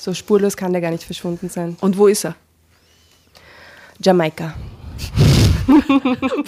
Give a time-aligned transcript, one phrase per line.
[0.00, 1.76] So spurlos kann der gar nicht verschwunden sein.
[1.82, 2.34] Und wo ist er?
[4.02, 4.54] Jamaika.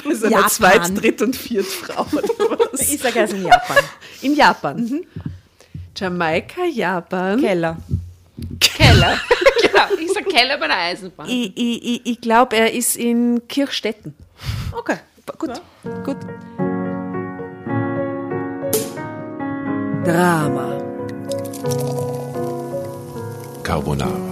[0.05, 0.51] Bei seiner Japan.
[0.51, 2.07] Zweit-, Dritt- und Viertfrau?
[2.79, 3.77] Ich sage also in Japan.
[4.23, 5.05] In Japan.
[5.95, 7.41] Jamaika, Japan.
[7.41, 7.77] Keller.
[8.59, 9.21] Keller.
[9.63, 11.29] genau, ich sag Keller bei der Eisenbahn.
[11.29, 14.15] Ich, ich, ich, ich glaube, er ist in Kirchstetten.
[14.73, 14.97] Okay.
[15.39, 15.61] Gut,
[16.05, 16.17] gut.
[20.05, 20.79] Drama.
[23.73, 24.32] Carbonara.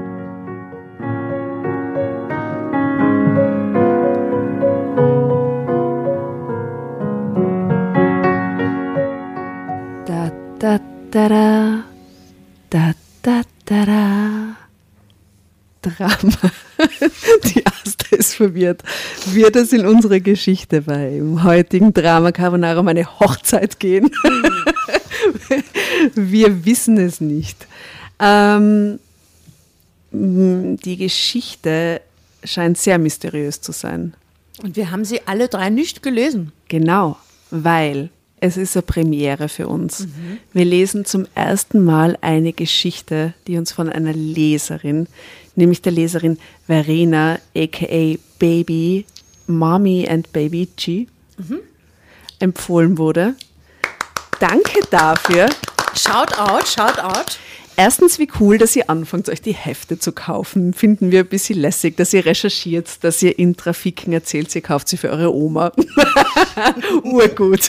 [11.11, 11.83] Da da
[12.69, 14.57] da da da
[15.81, 16.51] Drama.
[17.45, 18.83] Die Asta ist verwirrt.
[19.25, 24.11] Wird es in unsere Geschichte beim heutigen Drama Carbonara um eine Hochzeit gehen?
[26.15, 27.67] Wir wissen es nicht.
[28.19, 28.99] Ähm,
[30.11, 32.01] die Geschichte
[32.43, 34.13] scheint sehr mysteriös zu sein.
[34.61, 36.51] Und wir haben sie alle drei nicht gelesen.
[36.67, 37.17] Genau,
[37.49, 38.09] weil
[38.41, 40.07] es ist eine Premiere für uns.
[40.51, 45.07] Wir lesen zum ersten Mal eine Geschichte, die uns von einer Leserin,
[45.55, 49.05] nämlich der Leserin Verena, aka Baby,
[49.45, 51.07] Mommy and Baby G,
[52.39, 53.35] empfohlen wurde.
[54.39, 55.47] Danke dafür.
[55.93, 57.37] Shout out, shout out.
[57.83, 60.75] Erstens, wie cool, dass ihr anfangt, euch die Hefte zu kaufen.
[60.75, 64.87] Finden wir ein bisschen lässig, dass ihr recherchiert, dass ihr in Trafiken erzählt, ihr kauft
[64.87, 65.71] sie für eure Oma.
[67.03, 67.67] Urgut.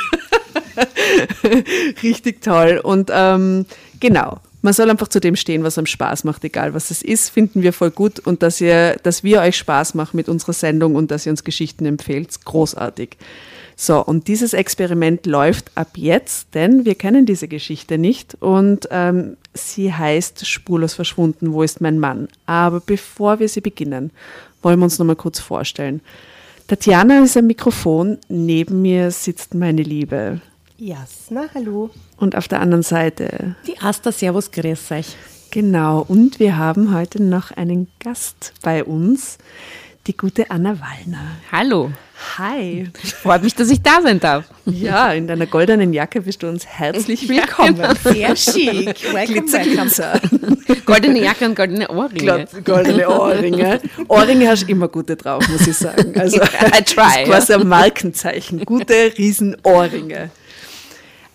[2.03, 2.79] Richtig toll.
[2.85, 3.65] Und ähm,
[4.01, 7.31] genau, man soll einfach zu dem stehen, was einem Spaß macht, egal was es ist,
[7.31, 8.19] finden wir voll gut.
[8.19, 11.43] Und dass, ihr, dass wir euch Spaß machen mit unserer Sendung und dass ihr uns
[11.43, 13.17] Geschichten empfehlt, großartig.
[13.77, 19.39] So, und dieses Experiment läuft ab jetzt, denn wir kennen diese Geschichte nicht und ähm,
[19.55, 22.29] sie heißt Spurlos verschwunden, wo ist mein Mann?
[22.47, 24.11] Aber bevor wir sie beginnen,
[24.63, 26.01] wollen wir uns noch mal kurz vorstellen.
[26.69, 30.41] Tatjana ist am Mikrofon, neben mir sitzt meine Liebe
[30.79, 31.91] Jasna, hallo.
[32.17, 35.17] und auf der anderen Seite, Die Asta, Servus, grüß euch.
[35.51, 39.39] genau, und wir haben heute noch einen Gast bei uns,
[40.07, 41.37] die gute Anna Wallner.
[41.51, 41.91] Hallo.
[42.39, 42.89] Hi.
[43.23, 44.45] Freut mich, dass ich da sein darf.
[44.65, 47.83] Ja, in deiner goldenen Jacke bist du uns herzlich willkommen.
[48.03, 49.13] Sehr schick.
[49.13, 49.77] Welcome, Glitzer, welcome.
[49.83, 50.21] Glitzer.
[50.85, 52.47] Goldene Jacke und goldene Ohrringe.
[52.65, 53.81] Goldene Ohrringe.
[54.09, 56.19] Ohrringe hast du immer gute drauf, muss ich sagen.
[56.19, 58.65] Also, I try, Das ist quasi ein Markenzeichen.
[58.65, 60.31] Gute Riesenohrringe.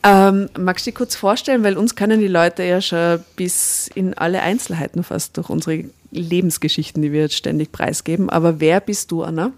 [0.04, 4.14] Ähm, magst du dich kurz vorstellen, weil uns kennen die Leute ja schon bis in
[4.14, 8.30] alle Einzelheiten fast durch unsere Lebensgeschichten, die wir jetzt ständig preisgeben.
[8.30, 9.52] Aber wer bist du, Anna?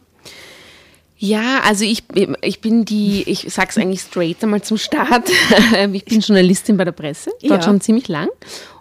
[1.18, 2.04] Ja, also ich,
[2.42, 5.30] ich bin die, ich sag's eigentlich straight einmal zum Start.
[5.94, 7.62] Ich bin Journalistin bei der Presse, dort Ja.
[7.62, 8.30] schon ziemlich lang.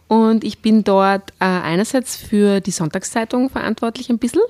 [0.07, 4.41] Und ich bin dort äh, einerseits für die Sonntagszeitung verantwortlich ein bisschen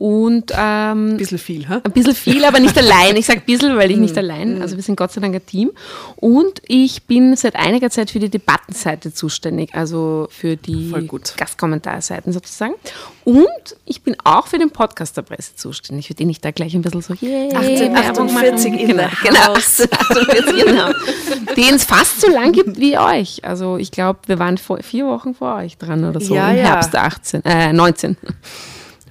[0.00, 1.82] und ähm, Ein bisschen viel, ha?
[1.84, 3.16] ein bisschen viel, aber nicht allein.
[3.16, 5.44] Ich sage ein bisschen, weil ich nicht allein, also wir sind Gott sei Dank ein
[5.44, 5.72] Team.
[6.16, 10.90] Und ich bin seit einiger Zeit für die Debattenseite zuständig, also für die.
[11.36, 12.72] Gastkommentarseiten sozusagen.
[13.24, 16.74] Und ich bin auch für den Podcast der Presse zuständig, für den ich da gleich
[16.74, 19.82] ein bisschen so, yay, 1848 in genau, genau, house.
[19.82, 21.54] 1848, genau.
[21.56, 23.44] Den es fast so lang gibt wie euch.
[23.44, 26.56] Also ich glaube, wir waren vor, vier Wochen vor euch dran oder so, Ja, im
[26.56, 26.62] ja.
[26.62, 28.16] Herbst 18, äh, 19.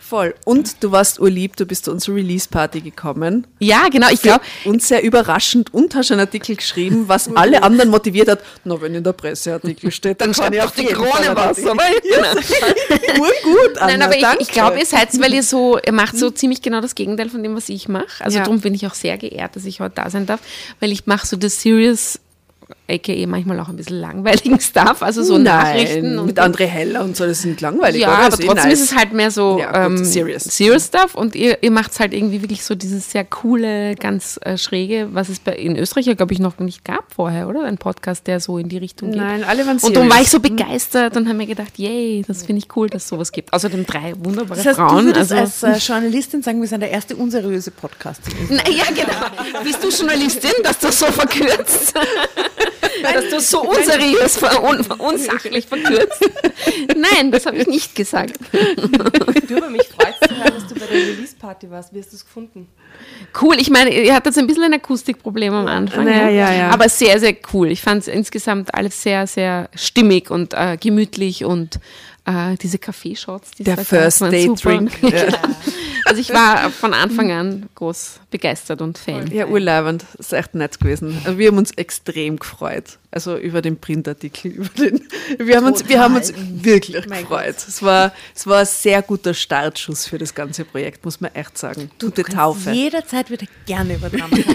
[0.09, 0.33] Voll.
[0.43, 3.45] Und du warst urlieb, du bist zu unserer Release-Party gekommen.
[3.59, 7.91] Ja, genau, ich glaube, Und sehr überraschend und hast einen Artikel geschrieben, was alle anderen
[7.91, 8.39] motiviert hat.
[8.63, 13.19] Na, wenn in der Presseartikel steht, dann, kann ich auf die Krone was, aber Artikel-
[13.19, 16.31] Urgut, Anna, Nein, aber ich, ich glaube, ihr seid, weil ihr so, ihr macht so
[16.31, 18.23] ziemlich genau das Gegenteil von dem, was ich mache.
[18.23, 18.43] Also Ja.
[18.45, 20.39] darum bin ich auch sehr geehrt, dass ich heute da sein darf,
[20.79, 22.19] weil ich mache so das Serious,
[22.89, 26.09] aka manchmal auch ein bisschen langweiligen Stuff, also so Nachrichten.
[26.09, 28.17] Nein, und mit André Heller und so, das sind langweilig, ja, oder?
[28.25, 28.73] aber eh trotzdem nice.
[28.79, 30.43] ist es halt mehr so Ja, gut, ähm, serious.
[30.43, 34.39] serious Stuff und ihr, ihr macht es halt irgendwie wirklich so dieses sehr coole, ganz
[34.43, 37.63] äh, schräge, was es bei, in Österreich ja, glaube ich, noch nicht gab vorher, oder?
[37.63, 39.19] Ein Podcast, der so in die Richtung geht.
[39.21, 40.13] Nein, alle waren Und darum serious.
[40.15, 43.09] war ich so begeistert und habe mir gedacht, yay, das finde ich cool, dass es
[43.09, 43.53] sowas gibt.
[43.53, 45.13] Außerdem drei wunderbare Das heißt, Frauen.
[45.13, 48.21] du also, als äh, Journalistin sagen, wir sind der erste unseriöse Podcast.
[48.49, 49.63] Na, ja, genau.
[49.63, 51.93] Bist du Journalistin, dass du so verkürzt?
[53.19, 56.29] dass du so unseriös, ver un unsachlich verkürzt?
[56.95, 58.33] Nein, das habe ich nicht gesagt.
[59.47, 61.93] Du, aber mich freut es zu hören, dass du bei der Release-Party warst.
[61.93, 62.67] Wie hast du es gefunden?
[63.41, 66.07] Cool, ich meine, ihr hattet ein bisschen ein Akustikproblem am Anfang.
[66.07, 66.69] Ja, ja, ja.
[66.69, 67.71] Aber sehr, sehr cool.
[67.71, 71.79] Ich fand es insgesamt alles sehr, sehr stimmig und äh, gemütlich und
[72.25, 73.51] äh, diese Kaffeeshots.
[73.51, 74.77] die Der First Date super.
[74.77, 74.91] Drink.
[75.01, 75.37] Genau.
[76.05, 79.29] Also ich war von Anfang an groß begeistert und Fan.
[79.31, 80.05] Ja, urleibend.
[80.17, 81.21] Das ist echt nett gewesen.
[81.23, 82.97] Also wir haben uns extrem gefreut.
[83.11, 85.07] Also über den Printartikel, über den.
[85.39, 87.55] Wir haben uns, wir haben uns wirklich gefreut.
[87.67, 91.57] Es war, es war ein sehr guter Startschuss für das ganze Projekt, muss man echt
[91.57, 91.89] sagen.
[91.99, 92.69] Gute Taufe.
[92.69, 94.45] Jederzeit wieder gerne über Drama genau.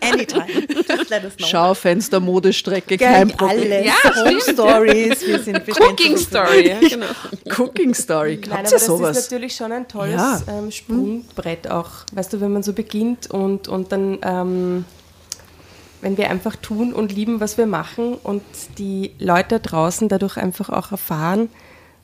[0.00, 0.66] Anytime.
[0.88, 1.46] Just let us know.
[1.48, 3.72] Schaufenster, Modestrecke, Gell, kein Problem.
[3.72, 3.86] alles.
[3.86, 4.40] Ja, Home.
[4.40, 5.26] Stories.
[5.26, 7.06] Wir sind Cooking Story, ja, genau.
[7.56, 9.16] Cooking Story, Nein, glaubt aber ihr das sowas?
[9.18, 10.42] ist natürlich schon ein tolles Ja.
[10.48, 11.90] ähm, Sprungbrett auch.
[12.12, 14.84] Weißt du, wenn man so beginnt und, und dann, ähm,
[16.00, 18.42] wenn wir einfach tun und lieben, was wir machen und
[18.78, 21.48] die Leute draußen dadurch einfach auch erfahren,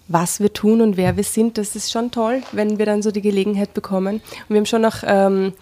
[0.09, 3.11] was wir tun und wer wir sind, das ist schon toll, wenn wir dann so
[3.11, 4.17] die Gelegenheit bekommen.
[4.17, 5.53] Und wir haben schon auch ähm,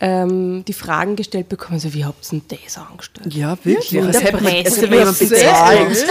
[0.00, 3.34] ähm, die Fragen gestellt bekommen, so wie habt ihr denn das angestellt?
[3.34, 4.02] Ja, wirklich.
[4.02, 6.06] Als der hätte man, hätte man bezahlt.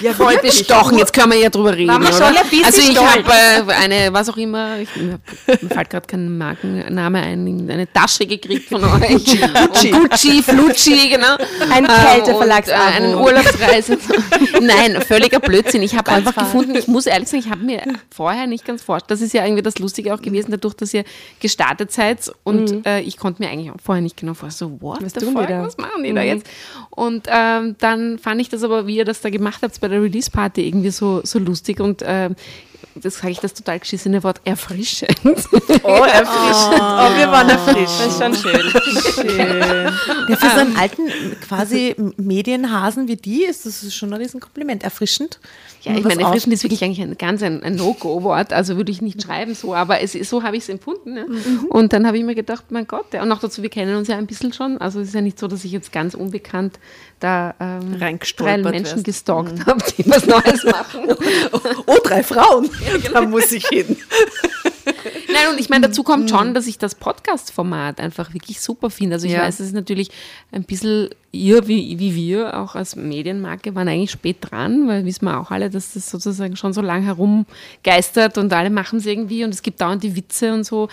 [0.00, 1.90] Ja, Voll bestochen, jetzt können wir ja drüber reden.
[1.90, 7.68] Also ich habe äh, eine, was auch immer, ich, mir fällt gerade kein Markenname ein,
[7.70, 9.24] eine Tasche gekriegt von euch.
[9.24, 11.36] Gucci, Gucci Flucci, genau.
[11.70, 12.78] Ein Kälteverlagsabo.
[12.78, 13.98] und, äh, Einen Urlaubsreise.
[14.60, 15.82] Nein, völliger Blödsinn.
[15.82, 17.82] Ich habe einfach gefunden, ich muss ehrlich sagen, ich habe mir
[18.14, 21.04] vorher nicht ganz vorgestellt, das ist ja irgendwie das Lustige auch gewesen, dadurch, dass ihr
[21.40, 25.02] gestartet seid und äh, ich konnte mir eigentlich auch vorher nicht genau vorstellen, so, what
[25.02, 25.62] Was the fuck, da?
[25.62, 26.46] was machen die da jetzt?
[26.90, 30.02] Und ähm, dann fand ich das aber, wie ihr das da gemacht habt bei der
[30.02, 32.34] Release-Party, irgendwie so, so lustig und ähm,
[32.96, 35.18] das sage ich das total geschissene Wort, erfrischend.
[35.82, 36.80] Oh, erfrischend.
[36.80, 38.00] Oh, wir waren erfrischt.
[38.00, 39.36] Das ist schon schön.
[40.28, 41.02] Ja, für so einen alten
[41.46, 44.82] quasi Medienhasen wie die ist das schon ein Riesenkompliment.
[44.82, 45.38] Erfrischend.
[45.86, 49.02] Ja, ich meine, erfrischend ist wirklich eigentlich ein ganz ein, ein No-Go-Wort, also würde ich
[49.02, 51.14] nicht schreiben so, aber es so habe ich es empfunden.
[51.14, 51.26] Ne?
[51.68, 54.08] Und dann habe ich mir gedacht, mein Gott, ja, und auch dazu, wir kennen uns
[54.08, 56.80] ja ein bisschen schon, also es ist ja nicht so, dass ich jetzt ganz unbekannt
[57.20, 59.04] da ähm, drei Menschen wärst.
[59.04, 61.02] gestalkt habe, die was Neues machen.
[61.86, 62.68] Oh, drei Frauen.
[63.12, 63.96] Da muss ich hin.
[65.32, 69.14] Nein, und ich meine, dazu kommt schon, dass ich das Podcast-Format einfach wirklich super finde.
[69.14, 69.42] Also ich Ja.
[69.42, 70.10] weiß, es ist natürlich
[70.52, 75.24] ein bisschen, ihr wie, wie wir, auch als Medienmarke, waren eigentlich spät dran, weil wissen
[75.26, 79.44] wir auch alle, dass das sozusagen schon so lang herumgeistert und alle machen es irgendwie
[79.44, 80.88] und es gibt dauernd die Witze und so,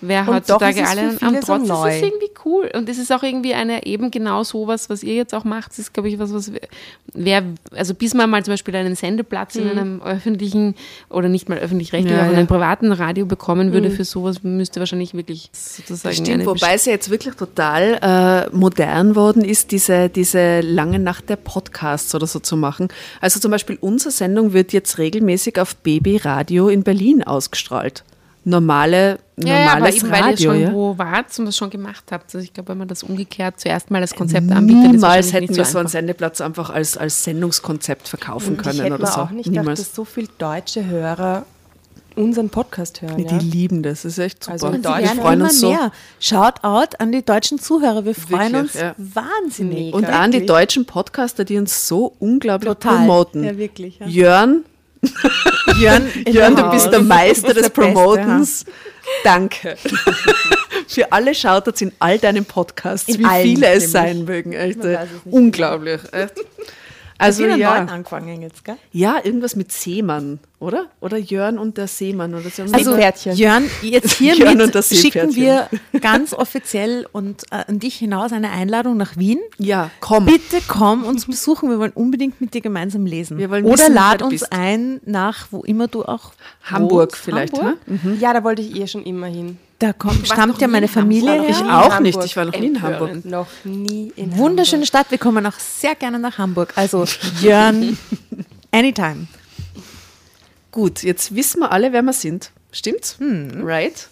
[0.00, 2.70] wer Und heutzutage ist alle, so trotzdem ist es irgendwie cool.
[2.74, 5.78] Und es ist auch irgendwie eine, eben genau sowas, was ihr jetzt auch macht, das
[5.80, 6.52] ist, glaube ich, was, was
[7.12, 7.42] wer,
[7.72, 10.74] also bis man mal zum Beispiel einen Sendeplatz in einem öffentlichen
[11.08, 12.38] oder nicht mal öffentlich-rechtlichen, Ja, aber in ja.
[12.38, 16.92] einem privaten Radio bekommen würde für sowas, müsste wahrscheinlich wirklich sozusagen Stimmt, wobei es ja
[16.92, 22.40] jetzt wirklich total äh, modern worden ist, diese, diese lange Nacht der Podcasts oder so
[22.40, 22.88] zu machen.
[23.20, 28.02] Also zum Beispiel unsere Sendung wird jetzt regelmäßig auf Baby Radio in Berlin ausgestrahlt.
[28.44, 30.72] Normale, Ja, ja, aber normales eben weil ihr Radio, schon ja.
[30.72, 32.34] wo wart und das schon gemacht habt.
[32.34, 35.54] Also ich glaube, wenn man das umgekehrt zuerst mal als Konzept anbietet, ist Niemals hätten
[35.54, 35.88] wir so so einen.
[35.88, 39.20] Sendeplatz einfach als, als Sendungskonzept verkaufen Ich können hätte oder mir so.
[39.20, 39.80] auch nicht gedacht, Niemals.
[39.80, 41.44] dass so viele deutsche Hörer
[42.18, 43.16] unseren Podcast hören.
[43.16, 43.38] Die Ja?
[43.40, 44.52] lieben das, das ist echt super.
[44.52, 45.70] Also wir in Deutsch werden freuen immer uns so.
[45.70, 45.92] mehr.
[46.20, 48.04] Shoutout an die deutschen Zuhörer.
[48.04, 48.94] Wir freuen Wirklich, uns ja.
[48.98, 49.94] wahnsinnig.
[49.94, 52.96] Und auch an die deutschen Podcaster, die uns so unglaublich Total.
[52.98, 53.44] promoten.
[53.44, 54.06] Ja, wirklich, ja.
[54.06, 54.64] Jörn,
[55.80, 58.64] Jörn, Jörn, du bist der Meister des der Beste, Promotens.
[59.24, 59.76] Danke.
[60.88, 64.52] Für alle Shoutouts in all deinen Podcasts, In wie allen, viele es sein mögen.
[64.52, 64.78] Echt,
[65.30, 66.00] unglaublich.
[66.12, 66.34] Echt.
[67.18, 67.74] Also ja.
[67.74, 68.76] neuen angefangen jetzt, gell?
[68.92, 70.86] ja, irgendwas mit Seemann, oder?
[71.00, 72.62] Oder Jörn und der Seemann oder so.
[72.72, 73.36] Also, Pferdchen.
[73.36, 75.68] Jörn, jetzt Jörn hiermit und das schicken wir
[76.00, 79.40] ganz offiziell und äh, an dich hinaus eine Einladung nach Wien.
[79.58, 80.26] ja, komm.
[80.26, 81.68] Bitte komm uns besuchen.
[81.70, 83.36] Wir wollen unbedingt mit dir gemeinsam lesen.
[83.36, 84.52] Wir wollen Oder wissen, lad uns bist.
[84.52, 86.32] ein nach wo immer du auch
[86.62, 87.24] Hamburg wohnst.
[87.24, 87.58] vielleicht.
[87.58, 87.78] Hamburg?
[87.86, 88.18] Hm?
[88.20, 89.58] Ja, da wollte ich eh schon immer hin.
[89.78, 90.88] Da kommt, stammt ja meine?
[90.88, 91.64] Familie Ich her.
[91.64, 92.00] in auch Hamburg.
[92.02, 92.24] nicht.
[92.24, 92.82] Ich war noch nie in.
[92.82, 93.24] Hamburg.
[93.24, 94.88] Noch nie in Wunderschöne Hamburg.
[94.88, 95.10] Stadt.
[95.10, 96.72] Wir kommen auch sehr gerne nach Hamburg.
[96.74, 97.04] Also
[97.40, 97.96] Jörn,
[98.72, 99.28] anytime.
[100.72, 102.50] Gut, jetzt wissen wir alle, wer wir sind.
[102.72, 103.16] Stimmt's?
[103.20, 104.08] Right?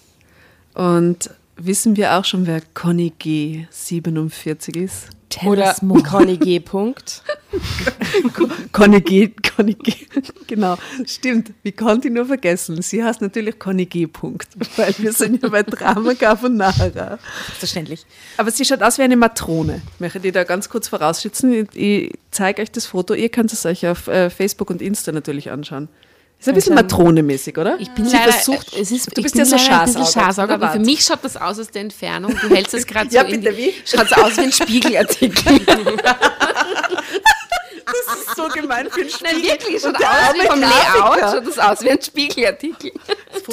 [0.75, 3.67] Und wissen wir auch schon, wer Conny G.
[3.71, 5.09] 47 ist?
[5.29, 5.75] Tell Oder.
[6.09, 6.61] Conny G.
[6.61, 7.23] Punkt.
[8.73, 9.33] Conny G.
[9.57, 9.95] Conny G.
[10.47, 10.77] Genau,
[11.07, 11.53] stimmt.
[11.63, 12.81] Wie konnte ich nur vergessen?
[12.83, 14.07] Sie heißt natürlich Conny G.
[14.07, 17.19] Punkt, weil wir sind ja bei Drama Carbonara.
[17.47, 18.05] Selbstverständlich.
[18.37, 19.83] Aber sie schaut aus wie eine Matrone.
[19.95, 21.53] Ich möchte die da ganz kurz vorausschützen.
[21.53, 23.15] Ich, ich zeige euch das Foto.
[23.15, 25.89] Ihr könnt es euch auf äh, Facebook und Insta natürlich anschauen.
[26.39, 27.79] Ist ein bisschen matronemäßig, oder?
[27.81, 30.05] Ich bin sie leider, versucht, es ist, du ich bist bin ja so Schasauger.
[30.05, 32.37] Schasauger, aber für mich schaut das aus aus der Entfernung.
[32.43, 33.75] Du hältst es gerade so Ja, in bitte, die, wie?
[33.87, 35.61] Schaut aus wie ein Spiegelartikel.
[38.37, 39.29] Das ist so gemein für ein Spiel.
[39.33, 40.61] Nein, wirklich, der aus wie vom.
[40.61, 42.93] Layout, schaut das aus wie ein Spiegelartikel.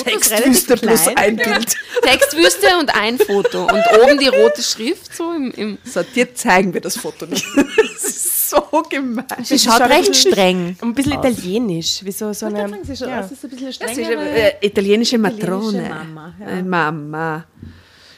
[0.04, 1.76] Textwüste plus ein Bild.
[2.02, 6.74] Textwüste und ein Foto und oben die rote Schrift so im, im So, dir zeigen
[6.74, 7.46] wir das Foto nicht.
[8.04, 9.26] Das ist so gemein.
[9.44, 10.76] Sie schaut schaut recht streng.
[10.82, 12.04] Ein bisschen italienisch.
[12.04, 13.22] Wie so, so eine, Sie schaut ja.
[13.22, 14.00] aus, ist ein bisschen Das streng.
[14.00, 15.86] ist eine äh, italienische Matrone.
[15.86, 16.48] Italienische Mama, ja.
[16.48, 17.46] Äh, Mama.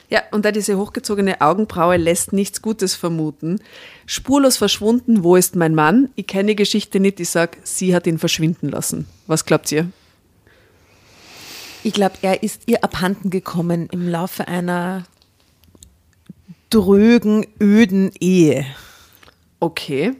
[0.08, 3.60] Ja, und da diese hochgezogene Augenbraue lässt nichts Gutes vermuten.
[4.06, 6.10] Spurlos verschwunden, wo ist mein Mann?
[6.14, 9.06] Ich kenne die Geschichte nicht, ich sag, sie hat ihn verschwinden lassen.
[9.26, 9.90] Was glaubt ihr?
[11.82, 15.04] Ich glaube, er ist ihr abhanden gekommen im Laufe einer
[16.70, 18.64] drögen, öden Ehe.
[19.60, 20.14] Okay.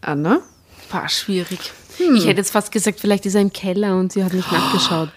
[0.00, 0.40] Anna?
[0.90, 1.72] War schwierig.
[1.98, 5.10] Ich hätte jetzt fast gesagt, vielleicht ist er im Keller und sie hat nicht nachgeschaut.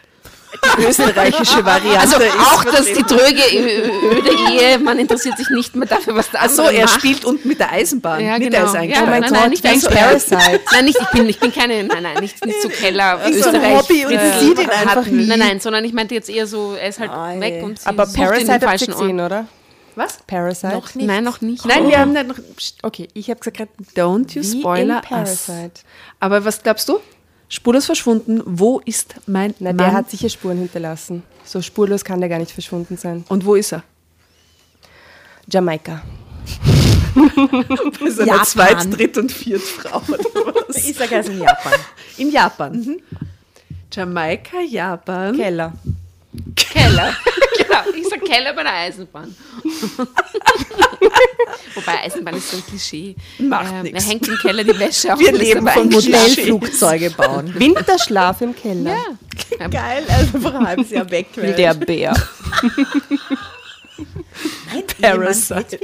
[0.79, 5.75] Die österreichische Variante Also ist auch, dass die tröge, öde Ehe, man interessiert sich nicht
[5.75, 6.99] mehr dafür, was der Ach so, andere er macht.
[6.99, 8.23] spielt unten mit der Eisenbahn.
[8.23, 8.63] Ja, nicht genau.
[8.63, 9.09] er ist Ja, eingesperrt.
[9.21, 10.29] nein, nein, nicht wie so eingesperrt.
[10.29, 10.61] Parasite.
[10.71, 13.49] Nein, nicht, ich bin, ich bin keine, nein, nein, nicht, nicht so Keller, Ist so
[13.49, 13.77] ein Österreich.
[13.77, 15.25] Hobby und äh, sie sieht ihn einfach nie.
[15.25, 17.39] Nein, nein, sondern ich meinte jetzt eher so, er ist halt Ei.
[17.39, 19.31] weg und sie Aber Parasite den falschen gesehen, Ort.
[19.31, 19.45] oder?
[19.95, 20.19] Was?
[20.27, 20.73] Parasite?
[20.73, 21.07] Noch nicht.
[21.07, 21.65] Nein, noch nicht.
[21.65, 22.35] Nein, wir haben nicht noch.
[22.83, 25.45] Okay, ich habe gesagt, Don't you wie spoiler in us.
[25.47, 25.81] Parasite.
[26.19, 26.99] Aber was glaubst du?
[27.49, 28.41] Spurlos verschwunden.
[28.45, 29.77] Wo ist mein Na, Mann?
[29.77, 31.23] der hat sicher Spuren hinterlassen.
[31.45, 33.23] So spurlos kann der gar nicht verschwunden sein.
[33.29, 33.83] Und wo ist er?
[35.49, 36.03] Jamaika.
[37.15, 38.45] Bei seiner Japan.
[38.45, 40.01] Zweit-, Dritt- und Viertfrau?
[40.75, 41.73] Ich sage, er ist in Japan.
[42.17, 42.97] In Japan.
[43.91, 45.35] Jamaika, Japan.
[45.35, 45.73] Keller.
[46.55, 47.15] Keller.
[47.57, 49.33] genau, ich sag Keller bei der Eisenbahn.
[51.75, 53.15] Wobei Eisenbahn ist so ein Klischee.
[53.39, 54.03] Macht Ähm, nix.
[54.03, 55.19] Er hängt im Keller die Wäsche auf.
[55.19, 55.65] Wir ist leben.
[55.65, 56.11] Klischee.
[56.11, 57.53] Modellflugzeuge bauen.
[57.59, 58.95] Winterschlaf im Keller.
[59.59, 59.67] Ja.
[59.69, 61.27] Geil, also einfach ein halbes Jahr weg.
[61.35, 62.13] Wie der Bär.
[65.01, 65.79] Parasite.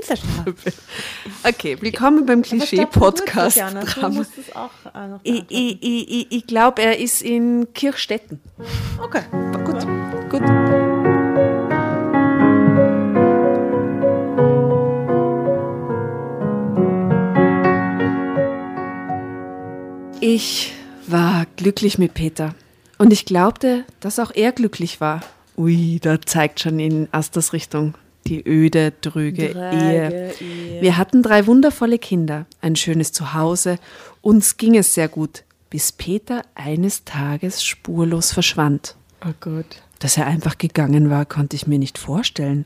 [1.43, 3.57] Okay, willkommen beim Klischee-Podcast.
[3.57, 4.09] Du Drama.
[4.09, 8.41] musst es auch äh, ich, ich, ich, ich glaube, er ist in Kirchstetten.
[9.01, 9.23] Okay.
[9.65, 9.87] Gut,
[10.29, 10.62] gut.
[20.25, 20.71] Ich
[21.05, 22.55] war glücklich mit Peter.
[22.97, 25.19] Und ich glaubte, dass auch er glücklich war.
[25.57, 30.33] Ui, da zeigt schon in Asters Richtung die öde, drüge Ehe.
[30.79, 33.79] Wir hatten drei wundervolle Kinder, ein schönes Zuhause.
[34.21, 38.95] Uns ging es sehr gut, bis Peter eines Tages spurlos verschwand.
[39.25, 39.81] Oh Gott.
[39.99, 42.65] Dass er einfach gegangen war, konnte ich mir nicht vorstellen.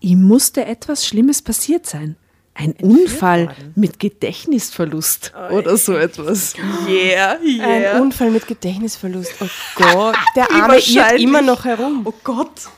[0.00, 2.16] Ihm musste etwas Schlimmes passiert sein.
[2.54, 6.54] Ein Unfall mit Gedächtnisverlust oder so etwas.
[6.86, 9.32] Yeah, Ein Unfall mit Gedächtnisverlust.
[9.40, 10.16] Oh Gott.
[10.36, 12.02] Der Arme irrt immer noch herum.
[12.04, 12.68] Oh Gott.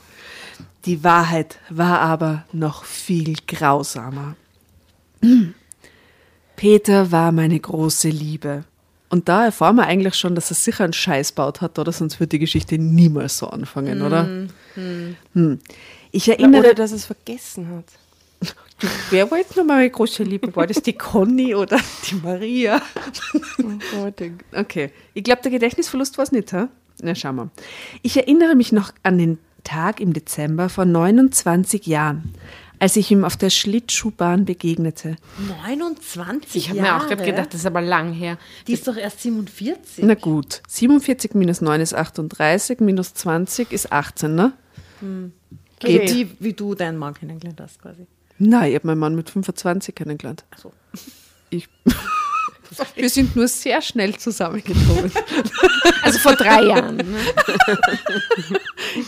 [0.84, 4.36] Die Wahrheit war aber noch viel grausamer.
[6.56, 8.64] Peter war meine große Liebe.
[9.08, 11.92] Und da erfahren wir eigentlich schon, dass er sicher einen Scheiß baut hat, oder?
[11.92, 14.48] Sonst wird die Geschichte niemals so anfangen, oder?
[14.74, 15.60] Hm.
[16.10, 17.84] Ich erinnere, Oder dass es vergessen hat.
[19.10, 20.54] Wer war jetzt nochmal meine große Liebe?
[20.56, 21.78] War das die Conny oder
[22.08, 22.80] die Maria?
[23.58, 24.22] Oh Gott.
[24.52, 24.90] Okay.
[25.14, 26.66] Ich glaube, der Gedächtnisverlust war es nicht, hä?
[27.02, 27.50] Na, schauen wir.
[28.02, 32.34] Ich erinnere mich noch an den Tag im Dezember vor 29 Jahren,
[32.78, 35.16] als ich ihm auf der Schlittschuhbahn begegnete.
[35.66, 38.38] 29 Ich habe mir auch gerade gedacht, das ist aber lang her.
[38.66, 40.04] die ist doch erst 47.
[40.04, 44.52] Na gut, 47 minus 9 ist 38, minus 20 ist 18, ne?
[45.80, 46.10] Geht.
[46.10, 48.06] Die, wie du deinen Mann kennengelernt hast, quasi.
[48.38, 50.44] Nein, ich habe meinen Mann mit 25 kennengelernt.
[50.54, 50.72] Ach so.
[51.50, 51.68] Ich,
[52.96, 55.10] wir sind nur sehr schnell zusammengekommen.
[56.02, 56.96] Also vor drei Jahren.
[56.98, 57.04] Ne?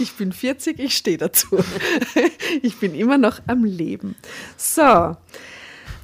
[0.00, 1.62] Ich bin 40, ich stehe dazu.
[2.62, 4.16] Ich bin immer noch am Leben.
[4.56, 5.14] So.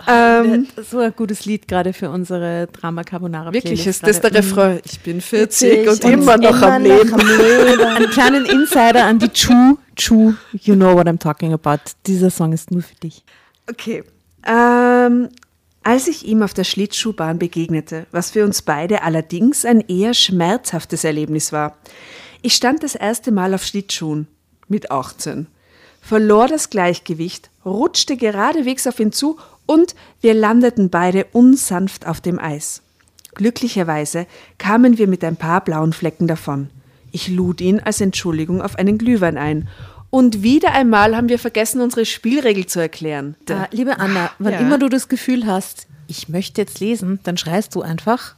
[0.09, 4.47] Ähm, So ein gutes Lied gerade für unsere Drama Carbonara wirklich, ist das der gerade.
[4.47, 4.81] Refrain?
[4.85, 7.15] Ich bin 40 und, und immer noch am Leben.
[7.15, 9.79] Einen kleinen Insider an die Chu.
[9.97, 11.79] Chu, you know what I'm talking about.
[12.07, 13.23] Dieser Song ist nur für dich.
[13.69, 14.05] Okay.
[14.47, 15.29] Ähm,
[15.83, 21.05] als ich ihm auf der Schlittschuhbahn begegnete, was für uns beide allerdings ein eher schmerzhaftes
[21.05, 21.77] Erlebnis war.
[22.41, 24.27] Ich stand das erste Mal auf Schlittschuhen
[24.69, 25.47] mit 18,
[26.01, 32.39] verlor das Gleichgewicht, rutschte geradewegs auf ihn zu und wir landeten beide unsanft auf dem
[32.39, 32.83] Eis.
[33.35, 34.27] Glücklicherweise
[34.59, 36.69] kamen wir mit ein paar blauen Flecken davon.
[37.13, 39.69] Ich lud ihn als Entschuldigung auf einen Glühwein ein.
[40.11, 43.35] Und wieder einmal haben wir vergessen, unsere Spielregel zu erklären.
[43.49, 44.59] Äh, liebe Anna, wann Ja.
[44.59, 48.35] immer du das Gefühl hast, ich möchte jetzt lesen, dann schreist du einfach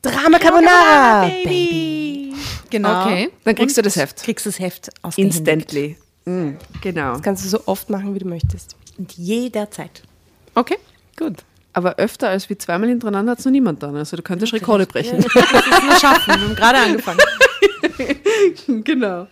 [0.00, 2.32] Drama Carbonara, Baby.
[2.70, 3.02] Genau.
[3.04, 3.30] Okay.
[3.44, 4.22] Dann kriegst du das Und Heft.
[4.22, 5.38] Kriegst das Heft ausgehändigt.
[5.40, 5.96] Instantly.
[6.24, 6.50] Mm,
[6.80, 7.12] genau.
[7.14, 8.76] Das kannst du so oft machen, wie du möchtest.
[8.98, 10.02] Und jederzeit.
[10.54, 10.76] Okay,
[11.16, 11.36] gut.
[11.72, 13.94] Aber öfter als wie zweimal hintereinander hat es noch niemand dann.
[13.96, 15.22] Also du könntest Rekorde brechen.
[15.22, 16.34] Das ist nur schaffen.
[16.34, 17.20] Wir haben gerade angefangen.
[18.84, 19.28] genau.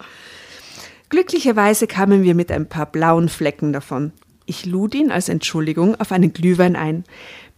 [1.09, 4.13] Glücklicherweise kamen wir mit ein paar blauen Flecken davon.
[4.45, 7.05] Ich lud ihn als Entschuldigung auf einen Glühwein ein.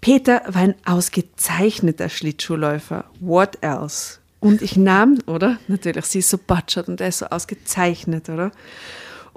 [0.00, 3.04] Peter war ein ausgezeichneter Schlittschuhläufer.
[3.20, 4.18] What else?
[4.40, 5.58] Und ich nahm, oder?
[5.66, 8.52] Natürlich, sie ist so batschert und er ist so ausgezeichnet, oder?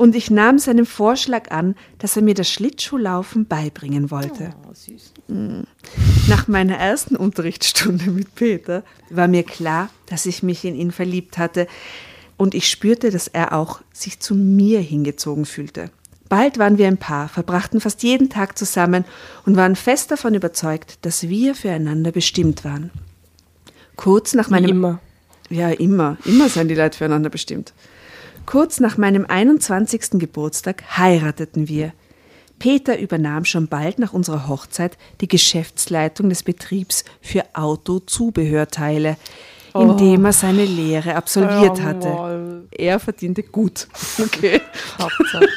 [0.01, 4.50] Und ich nahm seinen Vorschlag an, dass er mir das Schlittschuhlaufen beibringen wollte.
[5.27, 5.60] Mm.
[6.27, 11.37] Nach meiner ersten Unterrichtsstunde mit Peter war mir klar, dass ich mich in ihn verliebt
[11.37, 11.68] hatte
[12.35, 15.92] und ich spürte, dass er auch sich zu mir hingezogen fühlte.
[16.29, 19.05] Bald waren wir ein Paar, verbrachten fast jeden Tag zusammen
[19.46, 22.90] und waren fest davon überzeugt, dass wir füreinander bestimmt waren.
[23.98, 25.00] Kurz nach Wie meinem immer.
[25.51, 26.18] ja, immer.
[26.25, 27.72] Immer sind die Leute füreinander bestimmt.
[28.46, 30.20] Kurz nach meinem 21.
[30.20, 31.94] Geburtstag heirateten wir.
[32.60, 39.18] Peter übernahm schon bald nach unserer Hochzeit die Geschäftsleitung des Betriebs für Autozubehörteile,
[39.74, 42.68] indem er seine Lehre absolviert hatte.
[42.72, 43.88] Er verdiente gut.
[44.20, 44.62] Okay.
[45.00, 45.48] Hauptsache.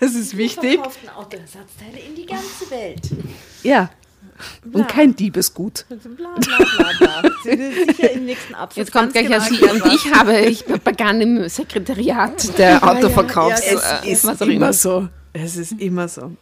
[0.00, 0.78] Das ist wichtig.
[0.78, 3.08] Autoersatzteile in die ganze Welt.
[3.62, 3.90] Ja.
[4.72, 5.86] Und kein Diebesgut.
[5.88, 7.30] Bla, bla, bla, bla.
[7.42, 8.76] Sicher im nächsten Absatz.
[8.76, 9.62] Jetzt kommt gleich genau Sie.
[9.62, 13.60] Und ich habe, ich begann im Sekretariat der Autoverkaufs.
[13.60, 14.52] Es äh, ist immer.
[14.52, 15.08] immer so.
[15.32, 16.32] Es ist immer so.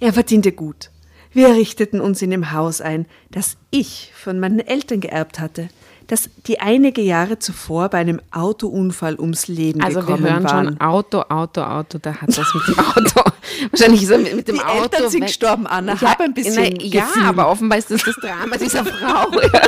[0.00, 0.90] Er verdiente gut.
[1.32, 5.68] Wir richteten uns in dem Haus ein, das ich von meinen Eltern geerbt hatte,
[6.10, 10.66] das die einige Jahre zuvor bei einem Autounfall ums Leben Also wir gekommen hören waren.
[10.66, 13.30] schon Auto, Auto, Auto, da hat das mit dem Auto.
[13.70, 14.82] Wahrscheinlich ist er mit, mit dem Die Auto.
[14.82, 16.00] Eltern sind gestorben, Anna.
[16.00, 17.22] Hab ein bisschen na, Ja, Gefühl.
[17.24, 19.62] aber offenbar ist das das Drama dieser Frau, ja,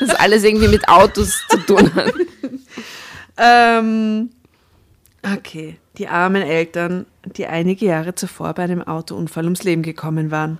[0.00, 2.12] das alles irgendwie mit Autos zu tun hat.
[3.36, 4.30] Ähm,
[5.22, 7.06] okay, die armen Eltern,
[7.36, 10.58] die einige Jahre zuvor bei einem Autounfall ums Leben gekommen waren.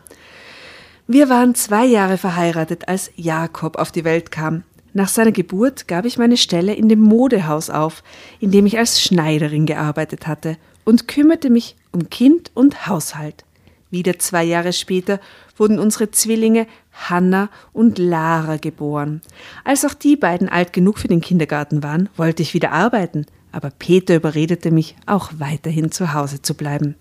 [1.06, 4.64] Wir waren zwei Jahre verheiratet, als Jakob auf die Welt kam.
[4.98, 8.02] Nach seiner Geburt gab ich meine Stelle in dem Modehaus auf,
[8.40, 13.44] in dem ich als Schneiderin gearbeitet hatte und kümmerte mich um Kind und Haushalt.
[13.92, 15.20] Wieder zwei Jahre später
[15.56, 19.20] wurden unsere Zwillinge Hanna und Lara geboren.
[19.62, 23.70] Als auch die beiden alt genug für den Kindergarten waren, wollte ich wieder arbeiten, aber
[23.70, 26.96] Peter überredete mich, auch weiterhin zu Hause zu bleiben.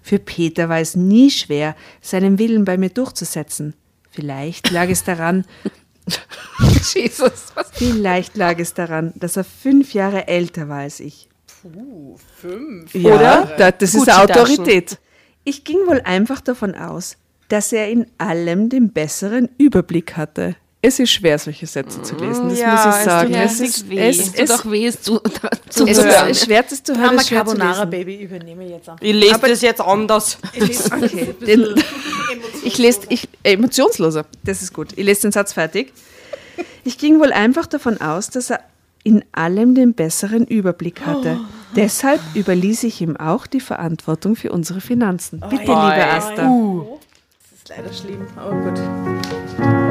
[0.00, 3.74] Für Peter war es nie schwer, seinen Willen bei mir durchzusetzen.
[4.10, 5.44] Vielleicht lag es daran,
[6.94, 7.70] Jesus, was?
[7.72, 11.28] vielleicht lag es daran, dass er fünf Jahre älter war als ich.
[11.62, 12.92] Puh, fünf.
[12.94, 13.54] Ja, Oder?
[13.56, 14.10] da, das ist.
[14.10, 14.98] Autorität.
[15.44, 17.16] Ich ging wohl einfach davon aus,
[17.48, 20.56] dass er in allem den besseren Überblick hatte.
[20.84, 23.34] Es ist schwer, solche Sätze zu lesen, das Ja, muss ich es sagen.
[23.34, 23.98] Es mir ist, weh.
[24.00, 25.20] es, Es es, tut doch weh, es zu,
[25.70, 26.28] zu es hören.
[26.30, 27.84] ist schwer es zu hören, es zu Carbonara.
[27.84, 28.96] Baby, übernehme jetzt an.
[29.00, 30.38] Ich lese das jetzt anders.
[30.52, 31.74] Okay, den,
[32.64, 34.24] ich lese ich, äh, emotionsloser.
[34.42, 34.88] Das ist gut.
[34.96, 35.92] Ich lese den Satz fertig.
[36.82, 38.58] Ich ging wohl einfach davon aus, dass er
[39.04, 41.38] in allem den besseren Überblick hatte.
[41.76, 45.38] Deshalb überließ ich ihm auch die Verantwortung für unsere Finanzen.
[45.48, 46.42] Bitte, liebe Asta.
[46.42, 49.81] Das ist leider schlimm, aber gut.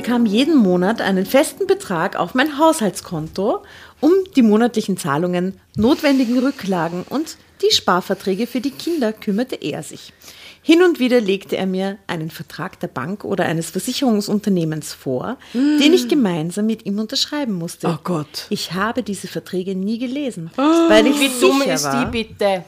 [0.00, 3.62] Bekam jeden Monat einen festen Betrag auf mein Haushaltskonto,
[4.00, 10.14] um die monatlichen Zahlungen, notwendigen Rücklagen und die Sparverträge für die Kinder kümmerte er sich.
[10.62, 15.92] Hin und wieder legte er mir einen Vertrag der Bank oder eines Versicherungsunternehmens vor, den
[15.92, 17.88] ich gemeinsam mit ihm unterschreiben musste.
[17.88, 18.46] Oh Gott.
[18.48, 22.64] Ich habe diese Verträge nie gelesen, weil ich Wie dumm ist war, die bitte?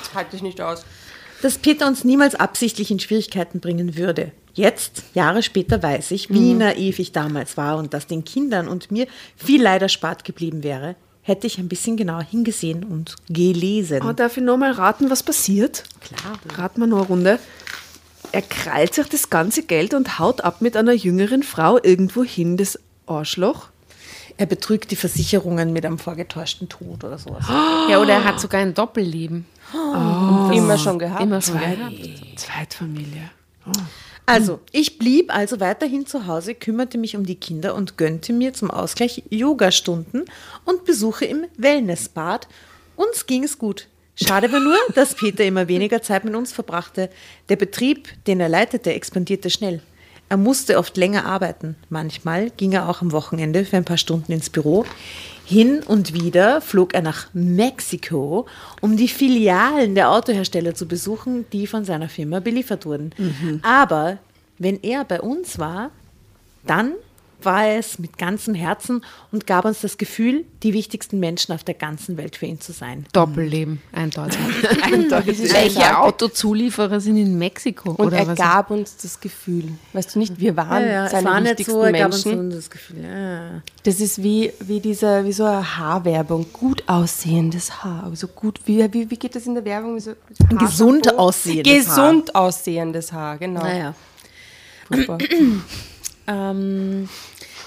[0.00, 0.84] Das halte ich nicht aus.
[1.40, 4.32] dass Peter uns niemals absichtlich in Schwierigkeiten bringen würde.
[4.58, 8.90] Jetzt, Jahre später, weiß ich, wie naiv ich damals war und dass den Kindern und
[8.90, 14.02] mir viel Leid erspart geblieben wäre, hätte ich ein bisschen genauer hingesehen und gelesen.
[14.02, 15.84] Oh, darf ich noch mal raten, was passiert?
[16.00, 16.40] Klar.
[16.56, 17.38] Raten wir noch eine Runde.
[18.32, 22.56] Er krallt sich das ganze Geld und haut ab mit einer jüngeren Frau irgendwo hin,
[22.56, 23.68] das Arschloch.
[24.38, 27.44] Er betrügt die Versicherungen mit einem vorgetäuschten Tod oder sowas.
[27.88, 29.46] Ja, oder er hat sogar ein Doppelleben.
[30.52, 31.22] Immer schon gehabt.
[31.22, 32.40] Immer schon Zweit, gehabt.
[32.40, 33.30] Zweitfamilie.
[34.28, 38.52] Also, ich blieb also weiterhin zu Hause, kümmerte mich um die Kinder und gönnte mir
[38.52, 40.26] zum Ausgleich Yogastunden
[40.66, 42.46] und Besuche im Wellnessbad.
[42.94, 43.88] Uns ging es gut.
[44.16, 47.08] Schade war nur, dass Peter immer weniger Zeit mit uns verbrachte.
[47.48, 49.80] Der Betrieb, den er leitete, expandierte schnell.
[50.28, 51.76] Er musste oft länger arbeiten.
[51.88, 54.84] Manchmal ging er auch am Wochenende für ein paar Stunden ins Büro.
[55.48, 58.44] Hin und wieder flog er nach Mexiko,
[58.82, 63.14] um die Filialen der Autohersteller zu besuchen, die von seiner Firma beliefert wurden.
[63.62, 64.18] Aber
[64.58, 65.90] wenn er bei uns war,
[66.66, 66.92] dann
[67.42, 71.62] war er es mit ganzem Herzen und gab uns das Gefühl, die wichtigsten Menschen auf
[71.64, 73.06] der ganzen Welt für ihn zu sein.
[73.12, 74.38] Doppelleben, eindeutig.
[75.52, 77.90] Welche Autozulieferer sind in Mexiko?
[77.90, 78.38] Und oder er was?
[78.38, 79.64] gab uns das Gefühl.
[79.92, 82.50] Weißt du nicht, wir waren seine war nicht wichtigsten so, gab uns Menschen.
[82.50, 83.04] das Gefühl.
[83.04, 83.62] Ja.
[83.84, 86.46] Das ist wie, wie, dieser, wie so eine Haarwerbung.
[86.52, 88.04] Gut aussehendes Haar.
[88.04, 89.98] Aber so gut, wie, wie, wie geht das in der Werbung?
[90.00, 90.12] So
[90.50, 93.62] Ein gesund aussehendes Gesund aussehendes Haar, genau.
[93.62, 93.94] Naja.
[94.90, 95.18] Super.
[96.28, 97.08] Ähm,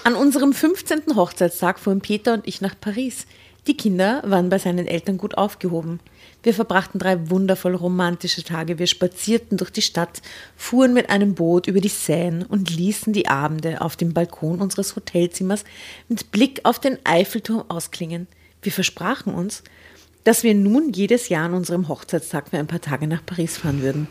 [0.04, 1.02] an unserem 15.
[1.14, 3.26] Hochzeitstag fuhren Peter und ich nach Paris.
[3.66, 6.00] Die Kinder waren bei seinen Eltern gut aufgehoben.
[6.42, 8.80] Wir verbrachten drei wundervoll romantische Tage.
[8.80, 10.22] Wir spazierten durch die Stadt,
[10.56, 14.96] fuhren mit einem Boot über die Seine und ließen die Abende auf dem Balkon unseres
[14.96, 15.64] Hotelzimmers
[16.08, 18.26] mit Blick auf den Eiffelturm ausklingen.
[18.62, 19.62] Wir versprachen uns,
[20.24, 23.82] dass wir nun jedes Jahr an unserem Hochzeitstag für ein paar Tage nach Paris fahren
[23.82, 24.08] würden,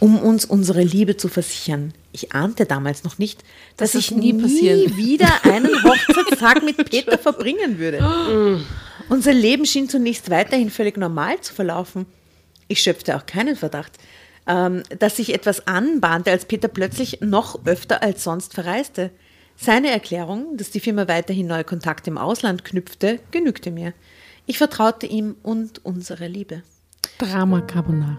[0.00, 1.94] um uns unsere Liebe zu versichern.
[2.12, 3.42] Ich ahnte damals noch nicht,
[3.76, 8.60] dass Das ich nie nie wieder einen Hochzeitstag mit Peter verbringen würde.
[9.08, 12.06] Unser Leben schien zunächst weiterhin völlig normal zu verlaufen.
[12.68, 13.92] Ich schöpfte auch keinen Verdacht,
[14.46, 19.10] ähm, dass sich etwas anbahnte, als Peter plötzlich noch öfter als sonst verreiste.
[19.56, 23.92] Seine Erklärung, dass die Firma weiterhin neue Kontakte im Ausland knüpfte, genügte mir.
[24.46, 26.62] Ich vertraute ihm und unserer Liebe.
[27.18, 28.18] Drama Carbonara,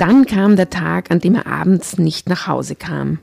[0.00, 3.18] dann kam der Tag, an dem er abends nicht nach Hause kam.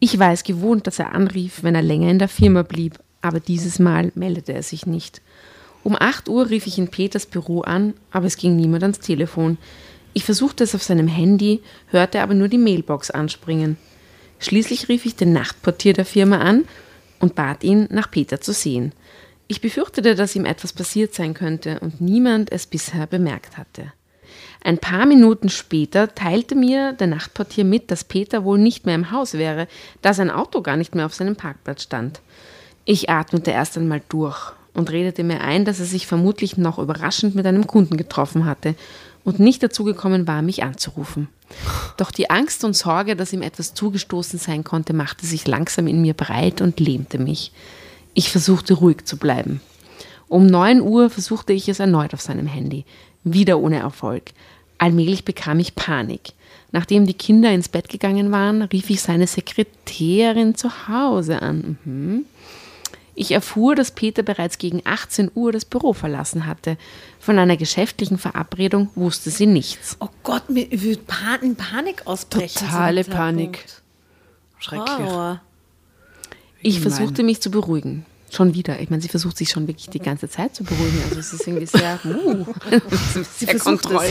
[0.00, 3.40] Ich war es gewohnt, dass er anrief, wenn er länger in der Firma blieb, aber
[3.40, 5.20] dieses Mal meldete er sich nicht.
[5.82, 9.58] Um 8 Uhr rief ich in Peters Büro an, aber es ging niemand ans Telefon.
[10.12, 13.76] Ich versuchte es auf seinem Handy, hörte aber nur die Mailbox anspringen.
[14.38, 16.64] Schließlich rief ich den Nachtportier der Firma an
[17.18, 18.92] und bat ihn, nach Peter zu sehen.
[19.48, 23.92] Ich befürchtete, dass ihm etwas passiert sein könnte und niemand es bisher bemerkt hatte.
[24.62, 29.10] Ein paar Minuten später teilte mir der Nachtportier mit, dass Peter wohl nicht mehr im
[29.10, 29.68] Haus wäre,
[30.02, 32.20] da sein Auto gar nicht mehr auf seinem Parkplatz stand.
[32.84, 37.34] Ich atmete erst einmal durch und redete mir ein, dass er sich vermutlich noch überraschend
[37.34, 38.74] mit einem Kunden getroffen hatte
[39.24, 41.28] und nicht dazu gekommen war, mich anzurufen.
[41.96, 46.00] Doch die Angst und Sorge, dass ihm etwas zugestoßen sein konnte, machte sich langsam in
[46.00, 47.52] mir breit und lähmte mich.
[48.14, 49.60] Ich versuchte ruhig zu bleiben.
[50.28, 52.84] Um 9 Uhr versuchte ich es erneut auf seinem Handy.
[53.24, 54.32] Wieder ohne Erfolg.
[54.78, 56.32] Allmählich bekam ich Panik.
[56.70, 61.78] Nachdem die Kinder ins Bett gegangen waren, rief ich seine Sekretärin zu Hause an.
[61.84, 62.24] Mhm.
[63.14, 66.76] Ich erfuhr, dass Peter bereits gegen 18 Uhr das Büro verlassen hatte.
[67.18, 69.96] Von einer geschäftlichen Verabredung wusste sie nichts.
[69.98, 72.60] Oh Gott, mir wird Pan in Panik ausbrechen.
[72.68, 73.64] Totale Panik.
[74.60, 74.98] Schrecklich.
[74.98, 75.40] Horror.
[76.60, 76.92] Ich Gemein.
[76.92, 78.06] versuchte mich zu beruhigen.
[78.30, 78.78] Schon wieder.
[78.80, 81.00] Ich meine, sie versucht sich schon wirklich die ganze Zeit zu beruhigen.
[81.04, 82.44] Also es ist irgendwie sehr, uh,
[83.36, 84.06] sehr kontroll,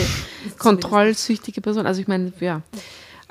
[0.58, 1.86] kontrollsüchtige Person.
[1.86, 2.62] Also ich meine, ja.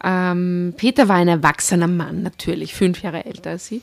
[0.05, 3.81] Ähm, Peter war ein erwachsener Mann, natürlich, fünf Jahre älter als sie,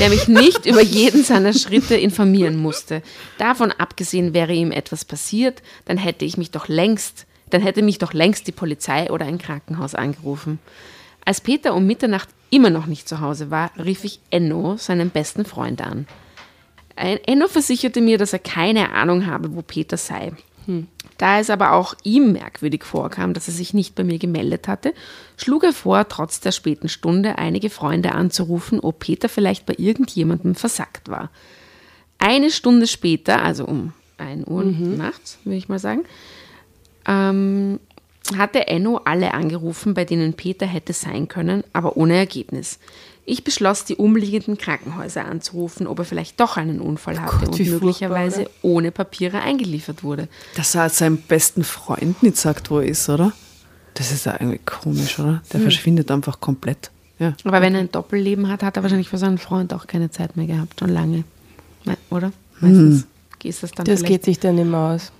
[0.00, 3.00] der mich nicht über jeden seiner Schritte informieren musste.
[3.38, 7.98] Davon abgesehen wäre ihm etwas passiert, dann hätte ich mich doch längst, dann hätte mich
[7.98, 10.58] doch längst die Polizei oder ein Krankenhaus angerufen.
[11.24, 15.44] Als Peter um Mitternacht immer noch nicht zu Hause war, rief ich Enno, seinen besten
[15.44, 16.06] Freund, an.
[16.96, 20.32] Enno versicherte mir, dass er keine Ahnung habe, wo Peter sei.
[21.18, 24.94] Da es aber auch ihm merkwürdig vorkam, dass er sich nicht bei mir gemeldet hatte,
[25.36, 30.54] schlug er vor, trotz der späten Stunde einige Freunde anzurufen, ob Peter vielleicht bei irgendjemandem
[30.54, 31.30] versackt war.
[32.18, 36.04] Eine Stunde später, also um 1 Uhr nachts, würde ich mal sagen,
[37.06, 37.80] ähm,
[38.36, 42.78] hatte Enno alle angerufen, bei denen Peter hätte sein können, aber ohne Ergebnis.
[43.24, 47.70] Ich beschloss, die umliegenden Krankenhäuser anzurufen, ob er vielleicht doch einen Unfall hatte und wie
[47.70, 50.28] möglicherweise furchtbar, ohne Papiere eingeliefert wurde.
[50.56, 53.32] Dass er seinem besten Freund nicht sagt, wo er ist, oder?
[53.94, 55.42] Das ist ja irgendwie komisch, oder?
[55.52, 56.90] Der verschwindet einfach komplett.
[57.18, 57.34] Ja.
[57.44, 60.36] Aber wenn er ein Doppelleben hat, hat er wahrscheinlich für seinen Freund auch keine Zeit
[60.36, 61.24] mehr gehabt, schon lange.
[62.10, 62.32] Oder?
[62.60, 63.06] Meistens
[63.44, 65.12] ist das dann Das vielleicht geht sich dann immer aus.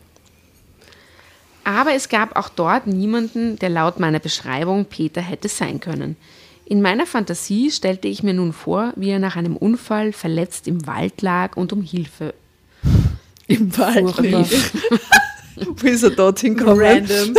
[1.64, 6.16] Aber es gab auch dort niemanden, der laut meiner Beschreibung Peter hätte sein können.
[6.64, 10.86] In meiner Fantasie stellte ich mir nun vor, wie er nach einem Unfall verletzt im
[10.86, 12.34] Wald lag und um Hilfe.
[13.46, 14.14] Im Wald.
[14.14, 14.46] Furchtbar.
[15.76, 16.80] Wo ist er dorthin gekommen?
[16.80, 17.34] Random.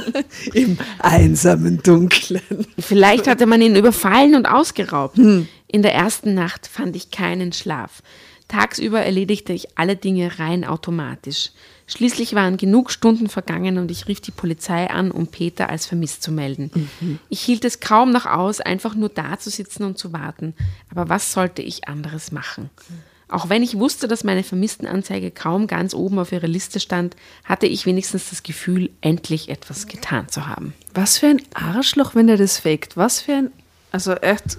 [0.54, 2.40] Im einsamen Dunklen.
[2.78, 5.18] Vielleicht hatte man ihn überfallen und ausgeraubt.
[5.18, 8.02] In der ersten Nacht fand ich keinen Schlaf.
[8.52, 11.52] Tagsüber erledigte ich alle Dinge rein automatisch.
[11.86, 16.22] Schließlich waren genug Stunden vergangen und ich rief die Polizei an, um Peter als vermisst
[16.22, 16.70] zu melden.
[17.30, 20.54] Ich hielt es kaum noch aus, einfach nur da zu sitzen und zu warten.
[20.90, 22.68] Aber was sollte ich anderes machen?
[23.28, 27.66] Auch wenn ich wusste, dass meine Vermisstenanzeige kaum ganz oben auf ihrer Liste stand, hatte
[27.66, 30.74] ich wenigstens das Gefühl, endlich etwas getan zu haben.
[30.92, 32.98] Was für ein Arschloch, wenn er das faked.
[32.98, 33.50] Was für ein.
[33.90, 34.58] Also echt.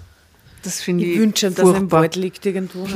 [0.64, 1.12] Das finde ich.
[1.14, 2.02] Ich wünsche dass er im furchtbar.
[2.02, 2.88] Wald liegt irgendwo.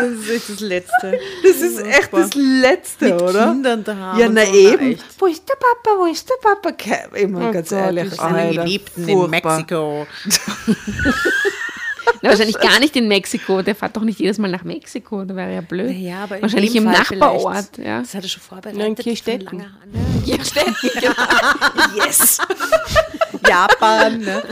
[0.00, 1.20] das ist echt das Letzte.
[1.42, 3.48] Das ist echt das Letzte, Mit oder?
[3.48, 4.18] Kindern daheim.
[4.18, 4.92] Ja, na so, eben.
[4.92, 5.04] echt.
[5.18, 5.98] Wo ist der Papa?
[5.98, 6.70] Wo ist der Papa?
[7.16, 8.08] Immer ganz Gott, ehrlich.
[8.08, 9.30] das Seine Alter, Geliebten in.
[9.30, 10.06] Mexiko.
[12.22, 13.62] Na, wahrscheinlich gar nicht in Mexiko.
[13.62, 15.24] Der fährt doch nicht jedes Mal nach Mexiko.
[15.24, 15.96] Das wäre ja blöd.
[15.96, 17.78] Ja, aber in wahrscheinlich dem im Fall Nachbarort.
[17.78, 18.00] Ja.
[18.00, 18.82] Das hat er schon in vorbereitet.
[18.82, 19.58] von Kirchstetten.
[19.58, 20.26] langer Hand.
[20.26, 20.76] Ja, stimmt.
[21.96, 22.38] Yes!
[23.48, 24.42] Japan, ne?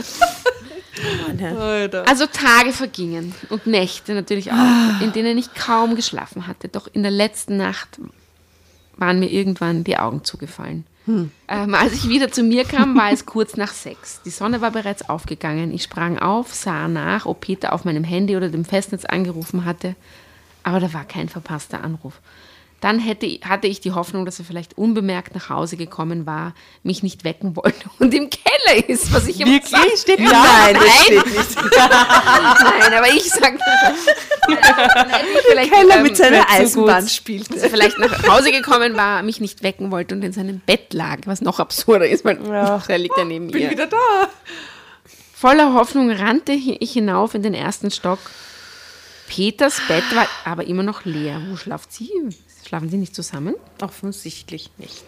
[2.05, 4.55] Also Tage vergingen und Nächte natürlich auch,
[5.01, 6.67] in denen ich kaum geschlafen hatte.
[6.67, 7.99] Doch in der letzten Nacht
[8.97, 10.85] waren mir irgendwann die Augen zugefallen.
[11.47, 14.21] Ähm, als ich wieder zu mir kam, war es kurz nach sechs.
[14.23, 15.73] Die Sonne war bereits aufgegangen.
[15.73, 19.95] Ich sprang auf, sah nach, ob Peter auf meinem Handy oder dem Festnetz angerufen hatte.
[20.63, 22.19] Aber da war kein verpasster Anruf.
[22.81, 27.03] Dann hätte, hatte ich die Hoffnung, dass er vielleicht unbemerkt nach Hause gekommen war, mich
[27.03, 29.69] nicht wecken wollte und im Keller ist, was ich immer Wirklich?
[29.71, 29.97] sag.
[29.97, 30.23] Steht da?
[30.31, 31.55] Nein, das steht nicht.
[31.79, 33.53] Nein, aber ich sag
[35.49, 37.11] vielleicht, Keller ähm, mit seiner so Eisenbahn gut.
[37.11, 37.49] spielt.
[37.53, 40.93] dass er vielleicht nach Hause gekommen war, mich nicht wecken wollte und in seinem Bett
[40.93, 42.81] lag, was noch absurder ist, weil Ja.
[42.87, 43.71] er liegt ja neben Bin ihr.
[43.71, 43.97] wieder da.
[45.33, 48.19] Voller Hoffnung rannte ich hinauf in den ersten Stock.
[49.27, 51.41] Peters Bett war aber immer noch leer.
[51.49, 52.09] Wo schlaft sie?
[52.69, 53.55] Schlafen sie nicht zusammen?
[53.81, 55.03] Offensichtlich nicht.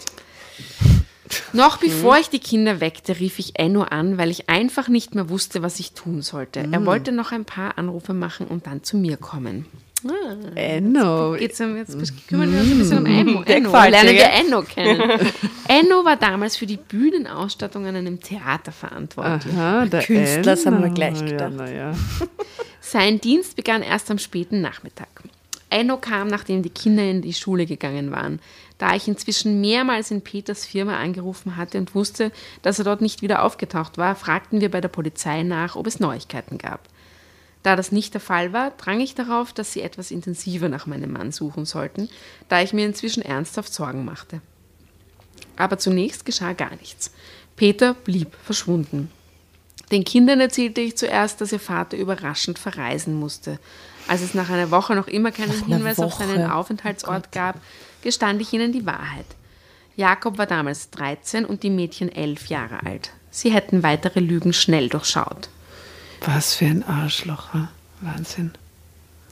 [1.53, 5.29] Noch bevor ich die Kinder weckte, rief ich Enno an, weil ich einfach nicht mehr
[5.29, 6.67] wusste, was ich tun sollte.
[6.71, 9.67] Er wollte noch ein paar Anrufe machen und dann zu mir kommen.
[10.55, 11.33] Enno.
[11.37, 11.95] Geht's um, jetzt
[12.27, 13.43] kümmern wir uns ein bisschen um Enno.
[13.43, 13.71] Der Enno.
[13.71, 14.31] Lernen wir?
[14.31, 14.99] Enno kennen.
[15.67, 19.53] Enno war damals für die Bühnenausstattung an einem Theater verantwortlich.
[19.53, 20.95] Aha, der Künstler, das haben wir Enno.
[20.95, 21.53] gleich Ja, gedacht.
[21.55, 21.91] na ja.
[22.79, 25.07] Sein Dienst begann erst am späten Nachmittag.
[25.71, 28.39] Enno kam, nachdem die Kinder in die Schule gegangen waren.
[28.77, 32.31] Da ich inzwischen mehrmals in Peters Firma angerufen hatte und wusste,
[32.61, 35.99] dass er dort nicht wieder aufgetaucht war, fragten wir bei der Polizei nach, ob es
[35.99, 36.87] Neuigkeiten gab.
[37.63, 41.11] Da das nicht der Fall war, drang ich darauf, dass sie etwas intensiver nach meinem
[41.11, 42.09] Mann suchen sollten,
[42.49, 44.41] da ich mir inzwischen ernsthaft Sorgen machte.
[45.57, 47.11] Aber zunächst geschah gar nichts.
[47.55, 49.11] Peter blieb verschwunden.
[49.91, 53.59] Den Kindern erzählte ich zuerst, dass ihr Vater überraschend verreisen musste.
[54.11, 56.27] Als es nach einer Woche noch immer keinen Hinweis auf Woche.
[56.27, 57.55] seinen Aufenthaltsort gab,
[58.01, 59.25] gestand ich ihnen die Wahrheit.
[59.95, 63.11] Jakob war damals 13 und die Mädchen 11 Jahre alt.
[63.29, 65.47] Sie hätten weitere Lügen schnell durchschaut.
[66.25, 67.51] Was für ein Arschloch.
[68.01, 68.51] Wahnsinn.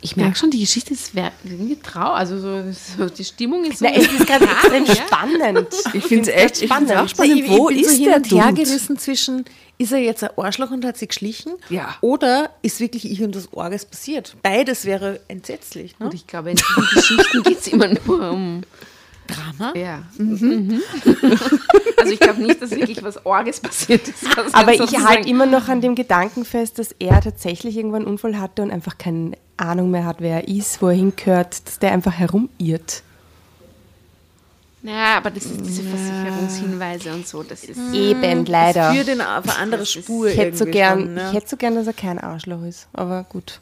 [0.01, 1.11] Ich merke schon, die Geschichte ist
[1.43, 3.85] irgendwie trau, also so, so die Stimmung ist so.
[3.85, 5.67] Na, es ist gerade extrem spannend.
[5.93, 7.09] Ich finde es echt ich auch spannend.
[7.11, 7.37] spannend.
[7.39, 8.63] ich, Wo ich ist so der und her Dude?
[8.63, 9.45] gerissen zwischen,
[9.77, 11.53] ist er jetzt ein Arschloch und hat sich geschlichen?
[11.69, 11.95] Ja.
[12.01, 14.35] Oder ist wirklich irgendwas Orges passiert?
[14.41, 15.99] Beides wäre entsetzlich.
[15.99, 16.05] Ne?
[16.05, 18.63] Und ich glaube, in diesen Geschichten geht es immer nur um.
[19.29, 19.73] Drama?
[19.75, 20.03] Ja.
[20.17, 20.81] Mhm.
[21.99, 24.23] Also ich glaube nicht, dass wirklich was Orges passiert ist.
[24.37, 28.11] was Aber ich halte immer noch an dem Gedanken fest, dass er tatsächlich irgendwann einen
[28.11, 31.77] Unfall hatte und einfach keine Ahnung mehr hat, wer er ist, wo er hingehört, dass
[31.77, 33.03] der einfach herumirrt.
[34.81, 37.79] Ja, aber das ist diese Versicherungshinweise und so, das ist.
[37.93, 38.93] Eben, leider.
[38.93, 41.27] Führt in auf eine andere Spur Ich hätte so gern, schon, ne?
[41.29, 42.87] ich hätte so gern, dass er kein Arschloch ist.
[42.93, 43.59] Aber gut.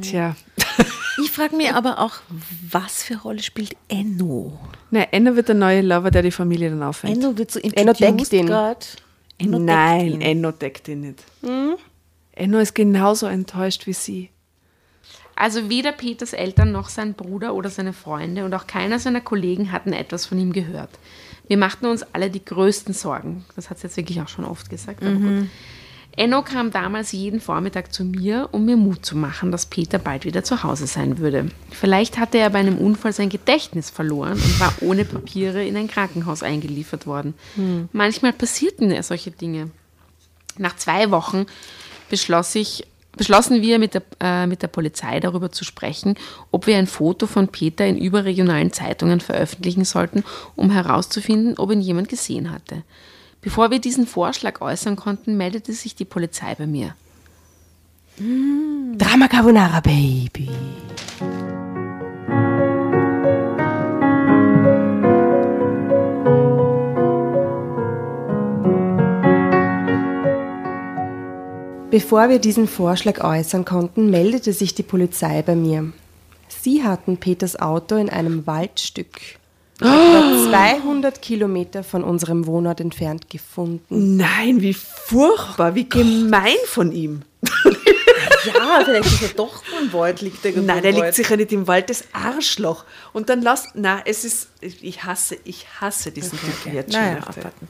[0.00, 0.36] Tja.
[1.22, 2.14] Ich frage mich aber auch,
[2.70, 4.58] was für Rolle spielt Enno?
[4.90, 7.16] Na, Enno wird der neue Lover, der die Familie dann auffängt.
[7.16, 8.46] Enno wird so Enno deckt introduced ihn.
[8.46, 8.96] grad.
[9.38, 10.20] Enno deckt Nein, ihn.
[10.20, 11.24] Enno deckt ihn nicht.
[12.32, 14.30] Enno ist genauso enttäuscht wie sie.
[15.34, 19.70] Also weder Peters Eltern noch sein Bruder oder seine Freunde und auch keiner seiner Kollegen
[19.70, 20.90] hatten etwas von ihm gehört.
[21.46, 23.44] Wir machten uns alle die größten Sorgen.
[23.54, 25.02] Das hat sie jetzt wirklich auch schon oft gesagt.
[25.02, 25.46] Aber gut.
[26.16, 30.24] Enno kam damals jeden Vormittag zu mir, um mir Mut zu machen, dass Peter bald
[30.24, 31.50] wieder zu Hause sein würde.
[31.70, 35.88] Vielleicht hatte er bei einem Unfall sein Gedächtnis verloren und war ohne Papiere in ein
[35.88, 37.34] Krankenhaus eingeliefert worden.
[37.92, 39.70] Manchmal passierten ja solche Dinge.
[40.56, 41.44] Nach zwei Wochen
[42.08, 46.14] beschloss ich, beschlossen wir mit der, äh, mit der Polizei darüber zu sprechen,
[46.50, 50.24] ob wir ein Foto von Peter in überregionalen Zeitungen veröffentlichen sollten,
[50.54, 52.84] um herauszufinden, ob ihn jemand gesehen hatte.
[53.46, 56.96] Bevor wir diesen Vorschlag äußern konnten, meldete sich die Polizei bei mir.
[58.18, 60.48] Drama Carbonara, Baby.
[71.92, 75.92] Bevor wir diesen Vorschlag äußern konnten, meldete sich die Polizei bei mir.
[76.48, 79.38] Sie hatten Peters Auto in einem Waldstück
[79.80, 84.16] etwa 200 Kilometer von unserem Wohnort entfernt gefunden.
[84.16, 87.22] Nein, wie furchtbar, wie gemein von ihm.
[88.46, 91.66] Ja, vielleicht ist er doch im Wald, liegt er Nein, der liegt sicher nicht im
[91.66, 92.84] Wald, das Arschloch.
[93.12, 97.02] Und dann lass, na, es ist, ich hasse, ich hasse diesen Typen jetzt schon.
[97.02, 97.22] Naja.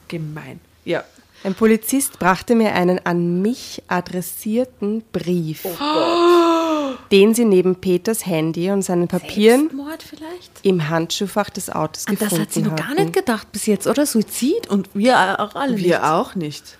[0.07, 0.59] Gemein.
[0.85, 1.03] Ja.
[1.43, 5.65] Ein Polizist brachte mir einen an mich adressierten Brief,
[7.11, 9.69] den sie neben Peters Handy und seinen Papieren
[10.63, 13.87] im Handschuhfach des Autos An gefunden das hat sie noch gar nicht gedacht bis jetzt,
[13.87, 14.05] oder?
[14.05, 16.77] Suizid und wir auch alle Wir auch nicht.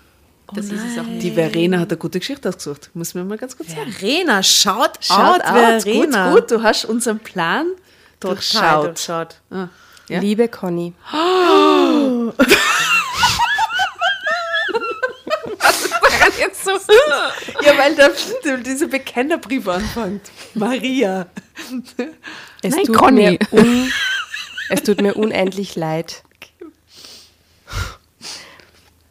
[0.53, 1.23] Das ist es auch nicht.
[1.23, 2.89] Die Verena hat eine gute Geschichte ausgesucht.
[2.93, 3.91] Muss mir mal ganz kurz sagen.
[3.91, 6.31] Verena, schaut, Schaut out, Verena.
[6.31, 7.67] gut, gut, du hast unseren Plan
[8.19, 8.85] durchschaut.
[8.85, 9.35] durchschaut.
[9.51, 9.67] Ah,
[10.07, 10.19] ja?
[10.19, 10.93] Liebe Conny,
[16.47, 16.71] Jetzt so.
[17.61, 20.31] ja, weil der, dieser Bekennerbrief anfängt.
[20.53, 21.27] Maria.
[22.61, 23.31] es, Nein, tut Conny.
[23.31, 23.91] Mir un,
[24.69, 26.23] es tut mir unendlich leid.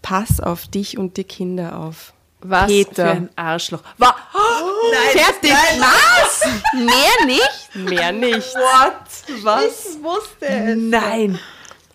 [0.03, 2.13] Pass auf dich und die Kinder auf.
[2.41, 3.07] Was Peter.
[3.07, 3.83] für ein Arschloch.
[3.99, 4.15] Wa
[4.93, 5.57] nein, Fertig.
[5.79, 6.41] Was?
[6.75, 7.75] Mehr nicht?
[7.75, 8.55] Mehr nicht.
[8.55, 9.43] What?
[9.43, 9.65] Was?
[9.97, 10.77] Ich wusste es.
[10.77, 11.39] Nein.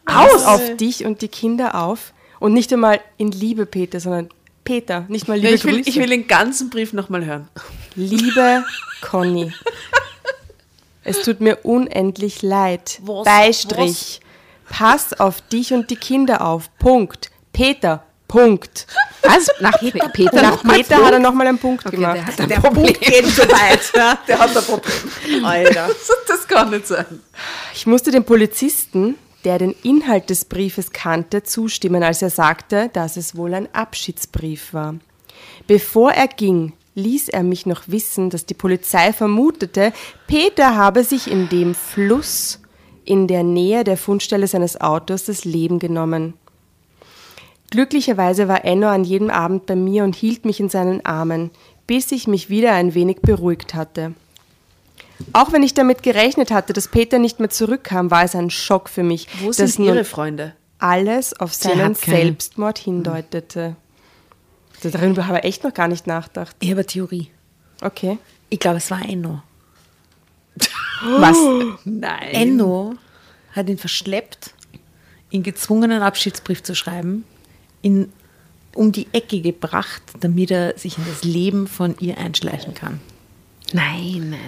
[0.05, 2.13] Pass auf dich und die Kinder auf.
[2.39, 4.29] Und nicht einmal in Liebe, Peter, sondern
[4.63, 5.89] Peter, nicht mal Liebe Ich will, Grüße.
[5.89, 7.47] ich will den ganzen Brief nochmal hören.
[7.95, 8.63] Liebe
[9.01, 9.51] Conny,
[11.03, 12.99] es tut mir unendlich leid.
[13.03, 13.25] Was?
[13.25, 14.21] Beistrich.
[14.69, 16.69] Pass auf dich und die Kinder auf.
[16.77, 17.31] Punkt.
[17.51, 18.03] Peter.
[18.27, 18.87] Punkt.
[19.23, 19.47] Was?
[19.59, 22.15] Nach Peter, Peter Nach Peter hat er nochmal einen Punkt Okay, gemacht.
[22.15, 22.85] der hat ein Der Problem.
[22.85, 23.79] Punkt geht so weit.
[23.93, 24.17] ja.
[24.27, 25.43] Der hat ein Problem.
[25.45, 25.89] Alter.
[26.27, 27.05] Das kann nicht sein.
[27.73, 33.17] Ich musste dem Polizisten, der den Inhalt des Briefes kannte, zustimmen, als er sagte, dass
[33.17, 34.95] es wohl ein Abschiedsbrief war.
[35.67, 39.93] Bevor er ging, ließ er mich noch wissen, dass die Polizei vermutete,
[40.27, 42.59] Peter habe sich in dem Fluss
[43.05, 46.33] in der Nähe der Fundstelle seines Autos das Leben genommen.
[47.71, 51.51] Glücklicherweise war Enno an jedem Abend bei mir und hielt mich in seinen Armen,
[51.87, 54.13] bis ich mich wieder ein wenig beruhigt hatte.
[55.33, 58.89] Auch wenn ich damit gerechnet hatte, dass Peter nicht mehr zurückkam, war es ein Schock
[58.89, 60.53] für mich, Wo dass sind Ihre Freunde?
[60.79, 61.95] alles auf seinen.
[61.95, 63.75] Selbstmord hindeutete.
[64.83, 66.55] Darüber habe ich echt noch gar nicht nachgedacht.
[66.59, 67.29] Ich habe eine Theorie.
[67.81, 68.17] Okay.
[68.49, 69.41] Ich glaube, es war Enno.
[71.03, 71.37] Was?
[71.85, 72.29] Nein.
[72.31, 72.95] Enno
[73.53, 74.53] hat ihn verschleppt,
[75.29, 77.25] ihn gezwungen, einen Abschiedsbrief zu schreiben,
[77.81, 78.11] ihn
[78.73, 83.01] um die Ecke gebracht, damit er sich in das Leben von ihr einschleichen kann.
[83.73, 84.39] Nein, nein.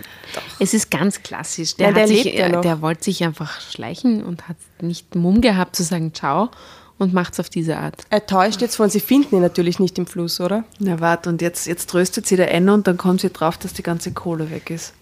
[0.59, 1.75] Es ist ganz klassisch.
[1.75, 2.61] Der, Ja, der hat sich, ja noch.
[2.61, 6.49] der wollte sich einfach schleichen und hat nicht Mumm gehabt zu sagen Ciao
[6.97, 7.95] und macht es auf diese Art.
[8.09, 10.63] Er täuscht jetzt von, sie finden ihn natürlich nicht im Fluss, oder?
[10.79, 13.73] Na warte, und jetzt, jetzt tröstet sie der Enno und dann kommt sie drauf, dass
[13.73, 14.93] die ganze Kohle weg ist.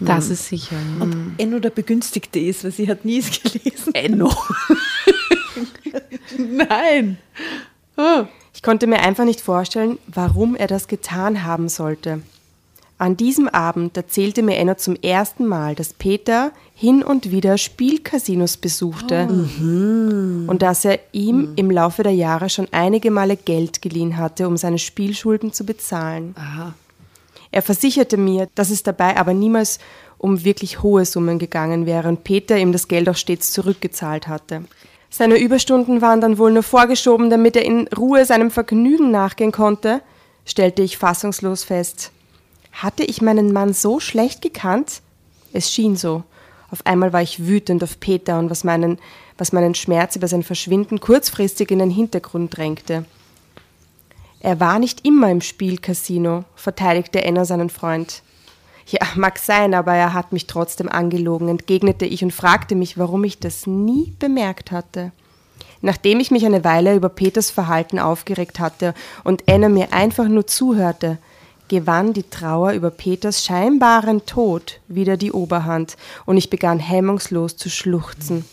[0.00, 0.76] Das ist sicher.
[1.00, 1.06] ja.
[1.38, 3.94] Enno der Begünstigte ist, weil sie hat nie es gelesen.
[3.94, 4.32] Enno.
[6.38, 7.18] Nein.
[8.54, 12.22] Ich konnte mir einfach nicht vorstellen, warum er das getan haben sollte.
[13.00, 18.56] An diesem Abend erzählte mir Enno zum ersten Mal, dass Peter hin und wieder Spielcasinos
[18.56, 19.28] besuchte
[20.48, 24.56] und dass er ihm im Laufe der Jahre schon einige Male Geld geliehen hatte, um
[24.56, 26.34] seine Spielschulden zu bezahlen.
[26.36, 26.74] Aha.
[27.52, 29.78] Er versicherte mir, dass es dabei aber niemals
[30.18, 34.64] um wirklich hohe Summen gegangen wäre und Peter ihm das Geld auch stets zurückgezahlt hatte.
[35.08, 40.02] Seine Überstunden waren dann wohl nur vorgeschoben, damit er in Ruhe seinem Vergnügen nachgehen konnte,
[40.44, 42.10] stellte ich fassungslos fest.
[42.72, 45.02] Hatte ich meinen Mann so schlecht gekannt?
[45.52, 46.22] Es schien so.
[46.70, 48.98] Auf einmal war ich wütend auf Peter und was meinen,
[49.38, 53.04] was meinen Schmerz über sein Verschwinden kurzfristig in den Hintergrund drängte.
[54.40, 58.22] Er war nicht immer im Spielcasino, verteidigte Enno seinen Freund.
[58.86, 63.24] Ja, mag sein, aber er hat mich trotzdem angelogen, entgegnete ich und fragte mich, warum
[63.24, 65.12] ich das nie bemerkt hatte.
[65.80, 68.94] Nachdem ich mich eine Weile über Peters Verhalten aufgeregt hatte
[69.24, 71.18] und Enno mir einfach nur zuhörte,
[71.68, 75.96] gewann die Trauer über Peters scheinbaren Tod wieder die Oberhand
[76.26, 78.44] und ich begann hemmungslos zu schluchzen.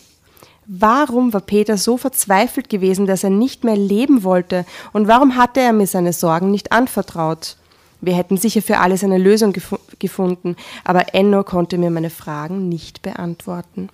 [0.66, 4.66] Warum war Peter so verzweifelt gewesen, dass er nicht mehr leben wollte?
[4.92, 7.56] Und warum hatte er mir seine Sorgen nicht anvertraut?
[8.00, 12.68] Wir hätten sicher für alles eine Lösung gef gefunden, aber Enno konnte mir meine Fragen
[12.68, 13.88] nicht beantworten.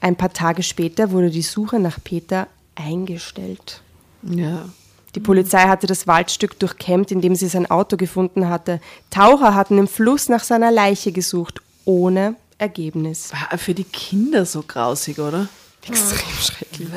[0.00, 3.82] Ein paar Tage später wurde die Suche nach Peter eingestellt.
[4.22, 4.66] Ja.
[5.14, 8.80] Die Polizei hatte das Waldstück durchkämmt, in dem sie sein Auto gefunden hatte.
[9.10, 13.32] Taucher hatten im Fluss nach seiner Leiche gesucht, ohne Ergebnis.
[13.32, 15.48] War für die Kinder so grausig, oder?
[15.86, 16.88] Extrem schrecklich.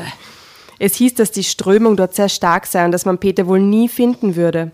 [0.80, 3.90] Es hieß, dass die Strömung dort sehr stark sei und dass man Peter wohl nie
[3.90, 4.72] finden würde.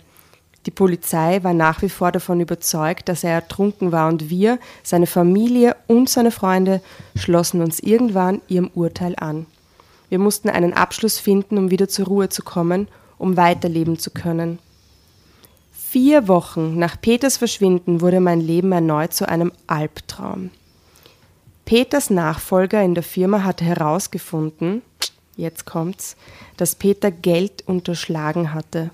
[0.66, 5.08] Die Polizei war nach wie vor davon überzeugt, dass er ertrunken war und wir, seine
[5.08, 6.82] Familie und seine Freunde
[7.16, 9.46] schlossen uns irgendwann ihrem Urteil an.
[10.08, 12.88] Wir mussten einen Abschluss finden, um wieder zur Ruhe zu kommen,
[13.18, 14.60] um weiterleben zu können.
[15.72, 20.50] Vier Wochen nach Peters Verschwinden wurde mein Leben erneut zu einem Albtraum.
[21.66, 24.82] Peters Nachfolger in der Firma hatte herausgefunden,
[25.38, 26.16] jetzt kommt's,
[26.58, 28.90] dass Peter Geld unterschlagen hatte.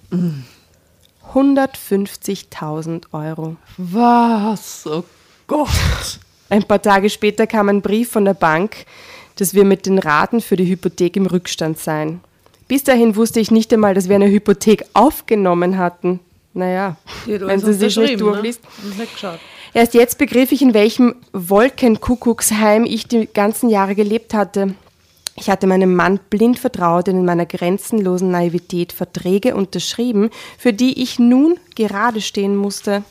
[1.34, 3.56] 150.000 Euro.
[3.78, 4.86] Was?
[4.86, 5.04] Oh
[5.48, 6.20] Gott.
[6.50, 8.86] Ein paar Tage später kam ein Brief von der Bank,
[9.36, 12.22] dass wir mit den Raten für die Hypothek im Rückstand seien.
[12.70, 16.20] Bis dahin wusste ich nicht einmal, dass wir eine Hypothek aufgenommen hatten.
[16.54, 18.62] Naja, wenn sie sich nicht durchliest.
[18.84, 18.96] Ne?
[19.00, 19.40] Nicht geschaut.
[19.74, 24.76] Erst jetzt begriff ich, in welchem Wolkenkuckucksheim ich die ganzen Jahre gelebt hatte.
[25.36, 31.02] Ich hatte meinem Mann blind vertraut und in meiner grenzenlosen Naivität Verträge unterschrieben, für die
[31.02, 33.04] ich nun gerade stehen musste.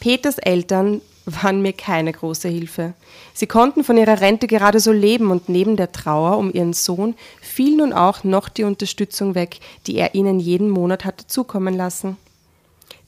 [0.00, 1.00] Peters Eltern
[1.42, 2.94] waren mir keine große Hilfe.
[3.34, 7.14] Sie konnten von ihrer Rente gerade so leben und neben der Trauer um ihren Sohn
[7.40, 12.16] fiel nun auch noch die Unterstützung weg, die er ihnen jeden Monat hatte zukommen lassen.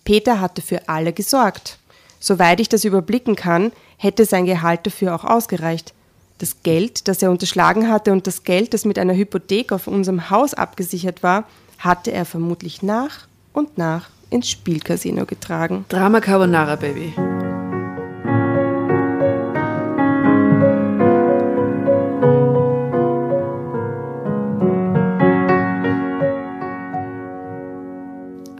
[0.04, 1.78] Peter hatte für alle gesorgt.
[2.18, 5.94] Soweit ich das überblicken kann, hätte sein Gehalt dafür auch ausgereicht.
[6.38, 10.30] Das Geld, das er unterschlagen hatte und das Geld, das mit einer Hypothek auf unserem
[10.30, 11.44] Haus abgesichert war,
[11.78, 15.84] hatte er vermutlich nach und nach ins Spielcasino getragen.
[15.88, 17.12] Drama Carbonara, Baby.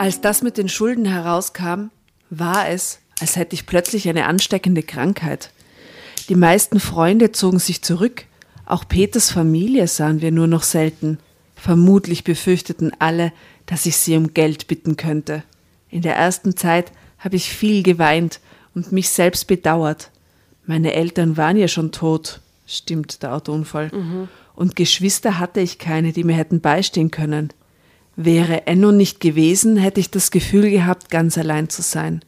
[0.01, 1.91] Als das mit den Schulden herauskam,
[2.31, 5.51] war es, als hätte ich plötzlich eine ansteckende Krankheit.
[6.31, 8.25] Die meisten Freunde zogen sich zurück,
[8.65, 11.19] auch Peters Familie sahen wir nur noch selten.
[11.55, 13.31] Vermutlich befürchteten alle,
[13.67, 15.43] dass ich sie um Geld bitten könnte.
[15.91, 18.41] In der ersten Zeit habe ich viel geweint
[18.75, 20.11] und mich selbst bedauert.
[20.65, 23.91] Meine Eltern waren ja schon tot, stimmt der Autounfall.
[24.55, 27.53] Und Geschwister hatte ich keine, die mir hätten beistehen können.
[28.23, 32.21] Wäre Enno nicht gewesen, hätte ich das Gefühl gehabt, ganz allein zu sein.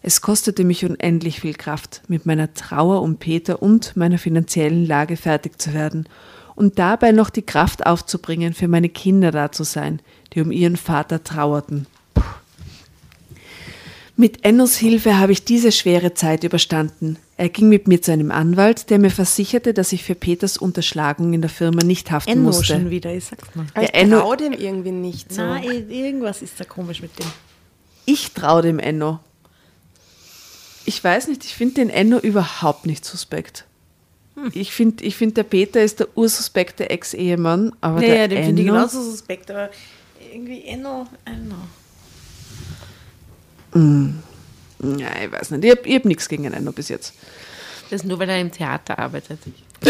[0.00, 5.18] Es kostete mich unendlich viel Kraft, mit meiner Trauer um Peter und meiner finanziellen Lage
[5.18, 6.08] fertig zu werden
[6.54, 10.00] und dabei noch die Kraft aufzubringen, für meine Kinder da zu sein,
[10.32, 11.86] die um ihren Vater trauerten.
[12.14, 12.22] Puh.
[14.16, 17.18] Mit Ennos Hilfe habe ich diese schwere Zeit überstanden.
[17.38, 21.32] Er ging mit mir zu einem Anwalt, der mir versicherte, dass ich für Peters Unterschlagung
[21.32, 22.64] in der Firma nicht haften Enno musste.
[22.64, 23.64] schon wieder, ich sag's mal.
[23.80, 25.42] Ich Enno- traue dem irgendwie nicht so.
[25.42, 27.26] Na, irgendwas ist da komisch mit dem.
[28.06, 29.20] Ich traue dem Enno.
[30.84, 33.64] Ich weiß nicht, ich finde den Enno überhaupt nicht suspekt.
[34.52, 38.62] Ich finde, ich find, der Peter ist der ursuspekte Ex-Ehemann, aber Ja, der den finde
[38.62, 39.68] ich genauso suspekt, aber
[40.32, 41.56] irgendwie Enno, Enno.
[44.80, 45.64] Ja, ich weiß nicht.
[45.64, 47.14] Ich habe hab nichts gegen Enno bis jetzt.
[47.90, 49.40] Das nur, weil er im Theater arbeitet.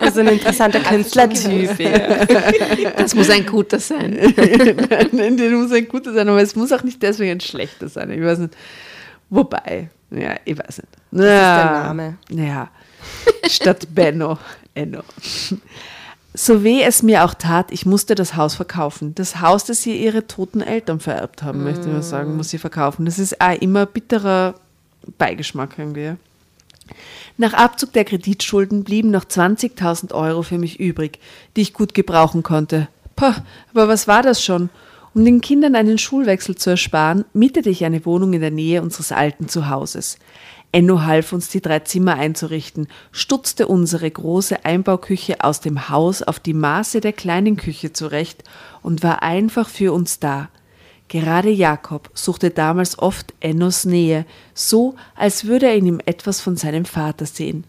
[0.00, 1.78] Also ein interessanter Künstlertyp.
[1.78, 2.90] Ja.
[2.96, 4.12] Das muss ein guter sein.
[5.12, 8.10] Nein, der muss ein guter sein, aber es muss auch nicht deswegen ein schlechter sein.
[8.10, 8.56] Ich weiß nicht.
[9.28, 10.88] Wobei, ja, ich weiß nicht.
[11.10, 12.18] Das ist der Name.
[12.30, 12.70] Ja,
[13.48, 14.38] statt Benno,
[14.74, 15.02] Enno.
[16.40, 19.12] So weh es mir auch tat, ich musste das Haus verkaufen.
[19.16, 22.58] Das Haus, das sie ihre toten Eltern vererbt haben, möchte ich mal sagen, muss sie
[22.58, 23.06] verkaufen.
[23.06, 24.54] Das ist auch immer bitterer
[25.18, 26.12] Beigeschmack irgendwie.
[27.38, 31.18] Nach Abzug der Kreditschulden blieben noch 20.000 Euro für mich übrig,
[31.56, 32.86] die ich gut gebrauchen konnte.
[33.16, 34.70] Pah, aber was war das schon?
[35.14, 39.10] Um den Kindern einen Schulwechsel zu ersparen, mietete ich eine Wohnung in der Nähe unseres
[39.10, 40.20] alten Zuhauses.
[40.70, 46.38] Enno half uns, die drei Zimmer einzurichten, stutzte unsere große Einbauküche aus dem Haus auf
[46.40, 48.44] die Maße der kleinen Küche zurecht
[48.82, 50.50] und war einfach für uns da.
[51.08, 56.56] Gerade Jakob suchte damals oft Ennos Nähe, so als würde er in ihm etwas von
[56.56, 57.64] seinem Vater sehen.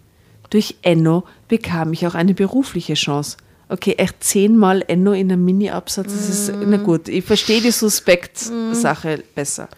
[0.50, 3.38] Durch Enno bekam ich auch eine berufliche Chance.
[3.70, 9.24] Okay, echt zehnmal Enno in einem Mini-Absatz, das ist, na gut, ich verstehe die Suspekt-Sache
[9.36, 9.70] besser.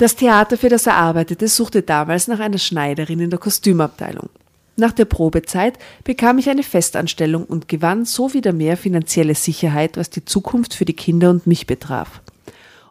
[0.00, 4.30] Das Theater, für das er arbeitete, suchte damals nach einer Schneiderin in der Kostümabteilung.
[4.76, 10.08] Nach der Probezeit bekam ich eine Festanstellung und gewann so wieder mehr finanzielle Sicherheit, was
[10.08, 12.22] die Zukunft für die Kinder und mich betraf.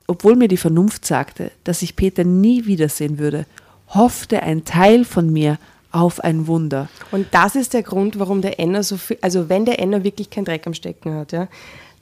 [0.06, 3.48] Obwohl mir die Vernunft sagte, dass ich Peter nie wiedersehen würde,
[3.88, 5.58] hoffte ein Teil von mir
[5.92, 6.90] auf ein Wunder.
[7.10, 10.30] Und das ist der Grund, warum der Enner so viel, also wenn der Enner wirklich
[10.30, 11.48] keinen Dreck am Stecken hat, ja,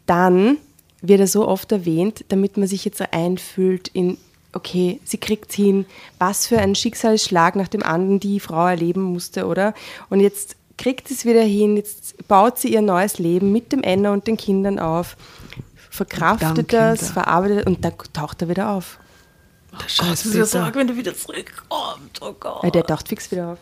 [0.05, 0.57] dann
[1.01, 4.17] wird er so oft erwähnt, damit man sich jetzt einfühlt in,
[4.57, 5.85] okay, sie kriegt hin,
[6.19, 9.73] was für ein Schicksalsschlag nach dem anderen die Frau erleben musste, oder?
[10.09, 14.11] Und jetzt kriegt es wieder hin, jetzt baut sie ihr neues Leben mit dem Enner
[14.11, 15.15] und den Kindern auf,
[15.89, 17.13] verkraftet das, Kinder.
[17.13, 18.99] verarbeitet und dann taucht er wieder auf.
[19.85, 20.73] Scheiß Peter.
[20.73, 22.21] wenn du wieder zurückkommst.
[22.21, 22.63] Oh Gott.
[22.63, 23.59] Weil der taucht fix wieder auf.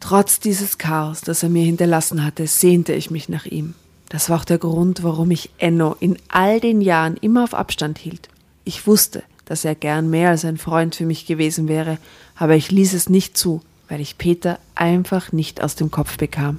[0.00, 3.74] Trotz dieses Chaos, das er mir hinterlassen hatte, sehnte ich mich nach ihm.
[4.08, 7.98] Das war auch der Grund, warum ich Enno in all den Jahren immer auf Abstand
[7.98, 8.28] hielt.
[8.64, 11.98] Ich wusste, dass er gern mehr als ein Freund für mich gewesen wäre,
[12.36, 16.58] aber ich ließ es nicht zu, weil ich Peter einfach nicht aus dem Kopf bekam.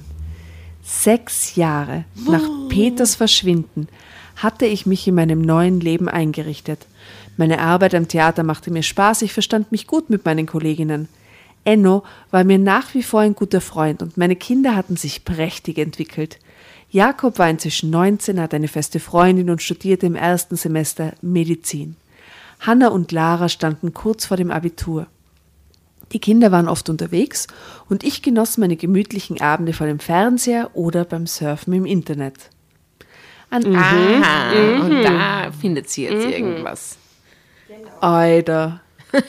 [0.82, 3.88] Sechs Jahre nach Peters Verschwinden
[4.36, 6.86] hatte ich mich in meinem neuen Leben eingerichtet.
[7.36, 11.08] Meine Arbeit am Theater machte mir Spaß, ich verstand mich gut mit meinen Kolleginnen.
[11.64, 15.78] Enno war mir nach wie vor ein guter Freund und meine Kinder hatten sich prächtig
[15.78, 16.38] entwickelt.
[16.90, 21.96] Jakob war inzwischen 19, hat eine feste Freundin und studierte im ersten Semester Medizin.
[22.60, 25.06] Hanna und Lara standen kurz vor dem Abitur.
[26.12, 27.46] Die Kinder waren oft unterwegs
[27.88, 32.50] und ich genoss meine gemütlichen Abende vor dem Fernseher oder beim Surfen im Internet.
[33.48, 36.98] An Aha, und da findet sie jetzt irgendwas.
[38.00, 38.80] Alter.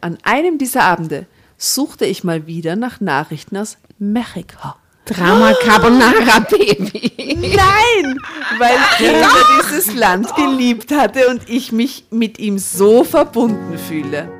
[0.00, 1.26] An einem dieser Abende
[1.58, 4.74] suchte ich mal wieder nach Nachrichten aus Mexiko.
[5.10, 7.12] Drama Carbonara Baby.
[7.36, 8.18] Nein,
[8.58, 14.39] weil Peter dieses Land geliebt hatte und ich mich mit ihm so verbunden fühle.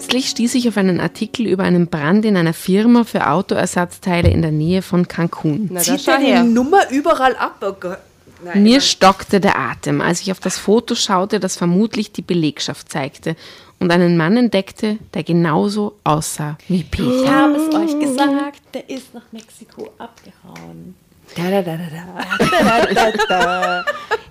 [0.00, 4.40] Plötzlich stieß ich auf einen Artikel über einen Brand in einer Firma für Autoersatzteile in
[4.40, 5.68] der Nähe von Cancun.
[5.70, 6.48] Na, Zieht er die.
[6.48, 7.56] Nummer überall ab?
[7.60, 7.98] Oh Gott.
[8.42, 8.62] Nein.
[8.62, 13.36] Mir stockte der Atem, als ich auf das Foto schaute, das vermutlich die Belegschaft zeigte
[13.78, 17.22] und einen Mann entdeckte, der genauso aussah wie Peter.
[17.22, 20.94] Ich habe es euch gesagt, der ist nach Mexiko abgehauen.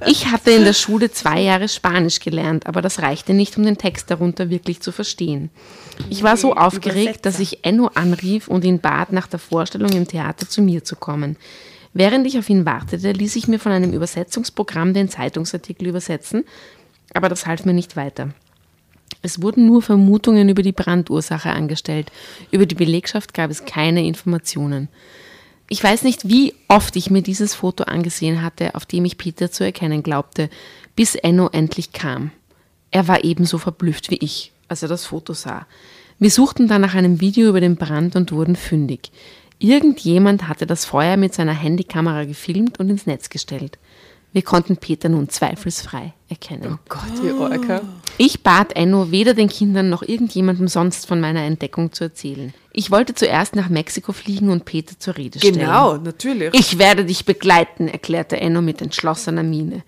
[0.05, 3.77] Ich hatte in der Schule zwei Jahre Spanisch gelernt, aber das reichte nicht, um den
[3.77, 5.49] Text darunter wirklich zu verstehen.
[6.09, 10.07] Ich war so aufgeregt, dass ich Enno anrief und ihn bat, nach der Vorstellung im
[10.07, 11.35] Theater zu mir zu kommen.
[11.93, 16.45] Während ich auf ihn wartete, ließ ich mir von einem Übersetzungsprogramm den Zeitungsartikel übersetzen,
[17.13, 18.29] aber das half mir nicht weiter.
[19.21, 22.11] Es wurden nur Vermutungen über die Brandursache angestellt.
[22.51, 24.87] Über die Belegschaft gab es keine Informationen.
[25.71, 29.51] Ich weiß nicht, wie oft ich mir dieses Foto angesehen hatte, auf dem ich Peter
[29.51, 30.49] zu erkennen glaubte,
[30.95, 32.31] bis Enno endlich kam.
[32.89, 35.67] Er war ebenso verblüfft wie ich, als er das Foto sah.
[36.17, 39.11] Wir suchten dann nach einem Video über den Brand und wurden fündig.
[39.59, 43.77] Irgendjemand hatte das Feuer mit seiner Handykamera gefilmt und ins Netz gestellt.
[44.31, 46.77] Wir konnten Peter nun zweifelsfrei erkennen.
[46.87, 47.81] Gott, die Orca.
[48.17, 52.53] Ich bat Enno, weder den Kindern noch irgendjemandem sonst von meiner Entdeckung zu erzählen.
[52.71, 55.55] Ich wollte zuerst nach Mexiko fliegen und Peter zur Rede stellen.
[55.55, 56.53] Genau, natürlich.
[56.53, 59.83] Ich werde dich begleiten, erklärte Enno mit entschlossener Miene.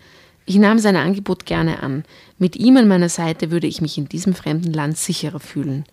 [0.47, 2.03] Ich nahm sein Angebot gerne an.
[2.39, 5.85] Mit ihm an meiner Seite würde ich mich in diesem fremden Land sicherer fühlen.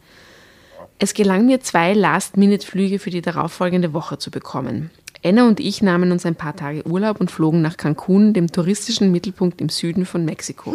[0.99, 4.90] Es gelang mir, zwei Last-Minute-Flüge für die darauffolgende Woche zu bekommen.
[5.23, 9.11] Enna und ich nahmen uns ein paar Tage Urlaub und flogen nach Cancun, dem touristischen
[9.11, 10.75] Mittelpunkt im Süden von Mexiko.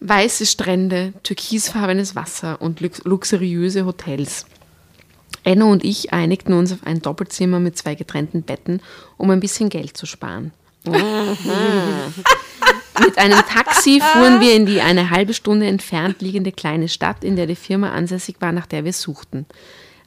[0.00, 4.46] Weiße Strände, türkisfarbenes Wasser und lux luxuriöse Hotels.
[5.44, 8.80] Enno und ich einigten uns auf ein Doppelzimmer mit zwei getrennten Betten,
[9.16, 10.52] um ein bisschen Geld zu sparen.
[13.00, 17.36] Mit einem Taxi fuhren wir in die eine halbe Stunde entfernt liegende kleine Stadt, in
[17.36, 19.46] der die Firma ansässig war, nach der wir suchten.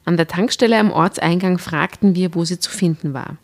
[0.06, 3.36] An der Tankstelle am Ortseingang fragten wir, wo sie zu finden war.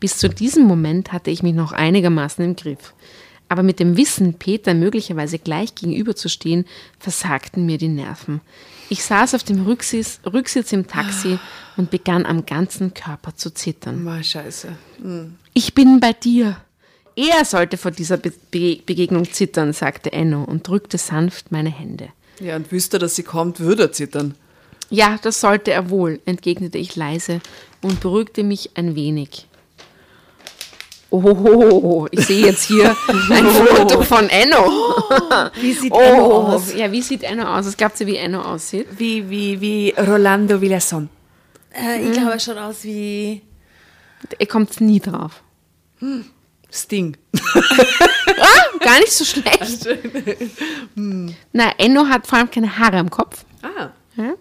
[0.00, 2.94] Bis zu diesem Moment hatte ich mich noch einigermaßen im Griff.
[3.50, 6.64] Aber mit dem Wissen, Peter möglicherweise gleich gegenüberzustehen,
[6.98, 8.40] versagten mir die Nerven.
[8.88, 11.38] Ich saß auf dem Rücksitz, Rücksitz im Taxi
[11.76, 14.02] und begann am ganzen Körper zu zittern.
[14.02, 14.68] Mal scheiße.
[15.52, 16.56] Ich bin bei dir.
[17.14, 22.08] Er sollte vor dieser Be Be Begegnung zittern, sagte Enno und drückte sanft meine Hände.
[22.40, 24.34] Ja, und wüsste, dass sie kommt, würde er zittern.
[24.90, 27.40] Ja, das sollte er wohl, entgegnete ich leise
[27.80, 29.46] und beruhigte mich ein wenig.
[31.12, 32.94] Oh, ich sehe jetzt hier
[33.30, 34.70] ein Foto von Enno.
[35.60, 36.72] Wie sieht Oh, Enno aus?
[36.74, 37.66] ja, wie sieht Enno aus?
[37.66, 38.86] Es gab sie, wie Enno aussieht.
[38.96, 41.08] Wie, wie, wie Rolando Villason.
[41.74, 43.42] Äh, ich glaube, er schaut aus wie.
[44.38, 45.42] Er kommt nie drauf.
[46.70, 47.16] Sting.
[48.80, 49.88] Gar nicht so schlecht.
[50.94, 53.44] Na, Enno hat vor allem keine Haare am Kopf.
[53.62, 53.88] Ah.
[54.16, 54.34] Ja?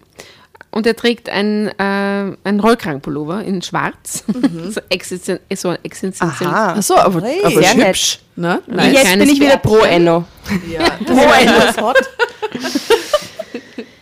[0.79, 4.23] Und er trägt ein, äh, ein Rollkragenpullover in schwarz.
[4.71, 6.49] so existen so existenziell.
[6.49, 6.71] Aha.
[6.75, 7.41] Achso, aber, Hey.
[7.43, 8.19] aber Sehr hübsch.
[8.37, 8.61] Ne?
[8.65, 8.93] Nein.
[8.93, 9.79] Jetzt kleines bin ich wieder pro.
[9.79, 10.23] Enno.
[10.71, 10.85] Ja.
[11.05, 11.93] Pro Enno.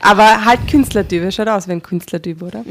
[0.02, 1.24] Aber halt Künstlertyp.
[1.24, 2.64] Er schaut aus wie ein Künstlertyp, oder?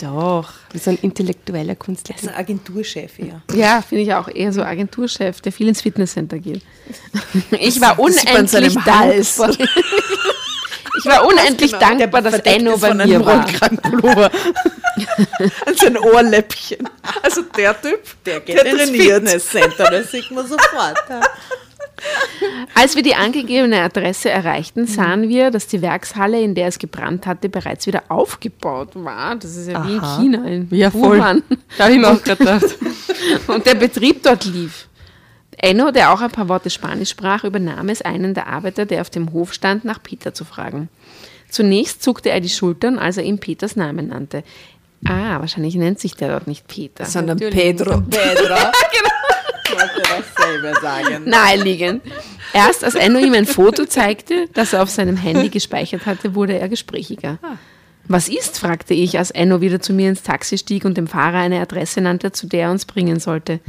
[0.00, 0.48] Doch.
[0.72, 2.30] Wie so ein intellektueller Er ist Künstlertyp.
[2.30, 3.42] ein Agenturchef, ja.
[3.54, 6.62] Ja, finde ich auch eher so Agenturchef, der viel ins Fitnesscenter geht.
[7.60, 9.50] Ich war unendlich dankbar.
[10.98, 13.46] Ich war unendlich dankbar, dass Enno bei mir war.
[15.66, 16.88] An sein Ohrläppchen.
[17.22, 18.90] Also der Typ, der geht Der ins.
[18.90, 20.98] Fitnesscenter, das sieht man sofort.
[22.74, 27.26] Als wir die angegebene Adresse erreichten, sahen wir, dass die Werkshalle, in der es gebrannt
[27.26, 29.36] hatte, bereits wieder aufgebaut war.
[29.36, 30.18] Das ist ja wie in Aha.
[30.20, 31.18] China, in Ja, voll.
[31.18, 32.76] Da habe ich mir auch gerade gedacht.
[33.46, 34.88] Und der Betrieb dort lief.
[35.58, 39.10] Enno, der auch ein paar Worte Spanisch sprach, übernahm es, einen der Arbeiter, der auf
[39.10, 40.88] dem Hof stand, nach Peter zu fragen.
[41.48, 44.42] Zunächst zuckte er die Schultern, als er ihm Peters Namen nannte.
[45.04, 47.04] Ah, wahrscheinlich nennt sich der dort nicht Peter.
[47.04, 48.00] Sondern Pedro.
[48.10, 48.56] Pedro.
[49.64, 51.24] Ich wollte dasselbe sagen.
[51.24, 52.02] Naheliegend.
[52.52, 56.58] Erst als Enno ihm ein Foto zeigte, das er auf seinem Handy gespeichert hatte, wurde
[56.58, 57.38] er gesprächiger.
[58.08, 58.58] Was ist?
[58.58, 62.00] fragte ich, als Enno wieder zu mir ins Taxi stieg und dem Fahrer eine Adresse
[62.00, 63.60] nannte, zu der er uns bringen sollte.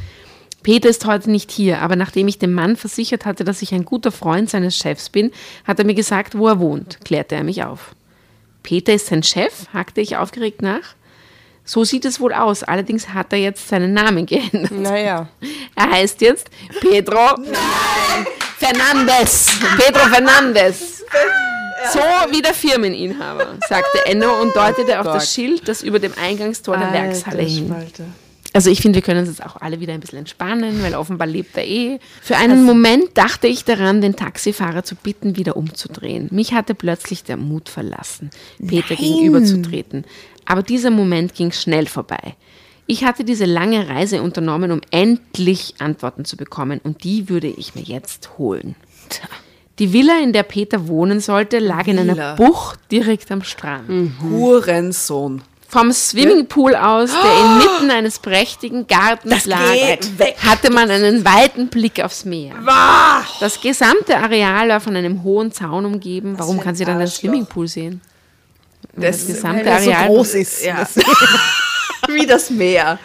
[0.64, 3.86] Peter ist heute nicht hier, aber nachdem ich dem Mann versichert hatte, dass ich ein
[3.86, 5.32] guter Freund seines Chefs bin,
[5.66, 7.94] hat er mir gesagt, wo er wohnt, klärte er mich auf.
[8.64, 9.68] Peter ist sein Chef?
[9.74, 10.96] hakte ich aufgeregt nach.
[11.66, 14.72] So sieht es wohl aus, allerdings hat er jetzt seinen Namen geändert.
[14.72, 15.28] Naja.
[15.76, 16.50] Er heißt jetzt
[16.80, 17.36] Pedro
[18.58, 19.52] Fernandes.
[19.78, 21.04] Pedro Fernandes.
[21.92, 22.00] So
[22.32, 26.94] wie der Firmeninhaber, sagte Enno und deutete auf das Schild, das über dem Eingangstor der
[26.94, 27.76] Werkshalle hing.
[28.54, 31.28] Also ich finde, wir können uns jetzt auch alle wieder ein bisschen entspannen, weil offenbar
[31.28, 32.00] lebt er eh.
[32.22, 36.28] Für einen Moment dachte ich daran, den Taxifahrer zu bitten, wieder umzudrehen.
[36.32, 38.30] Mich hatte plötzlich der Mut verlassen,
[38.66, 40.06] Peter gegenüberzutreten.
[40.46, 42.36] Aber dieser Moment ging schnell vorbei.
[42.86, 47.76] Ich hatte diese lange Reise unternommen, um endlich Antworten zu bekommen und die würde ich
[47.76, 48.76] mir jetzt holen.
[49.80, 52.36] Die Villa, in der Peter wohnen sollte, lag in einer Villa.
[52.36, 53.90] Bucht direkt am Strand.
[54.22, 55.42] Hurensohn.
[55.74, 59.60] Vom Swimmingpool aus, der inmitten eines prächtigen Gartens lag,
[60.46, 62.54] hatte man einen weiten Blick aufs Meer.
[63.40, 66.36] Das gesamte Areal war von einem hohen Zaun umgeben.
[66.38, 68.02] Warum kann sie dann den Swimmingpool sehen?
[68.96, 70.64] Das, gesamte Weil er so Areal, groß ist.
[70.64, 70.88] Ja.
[72.08, 73.00] Wie das Meer.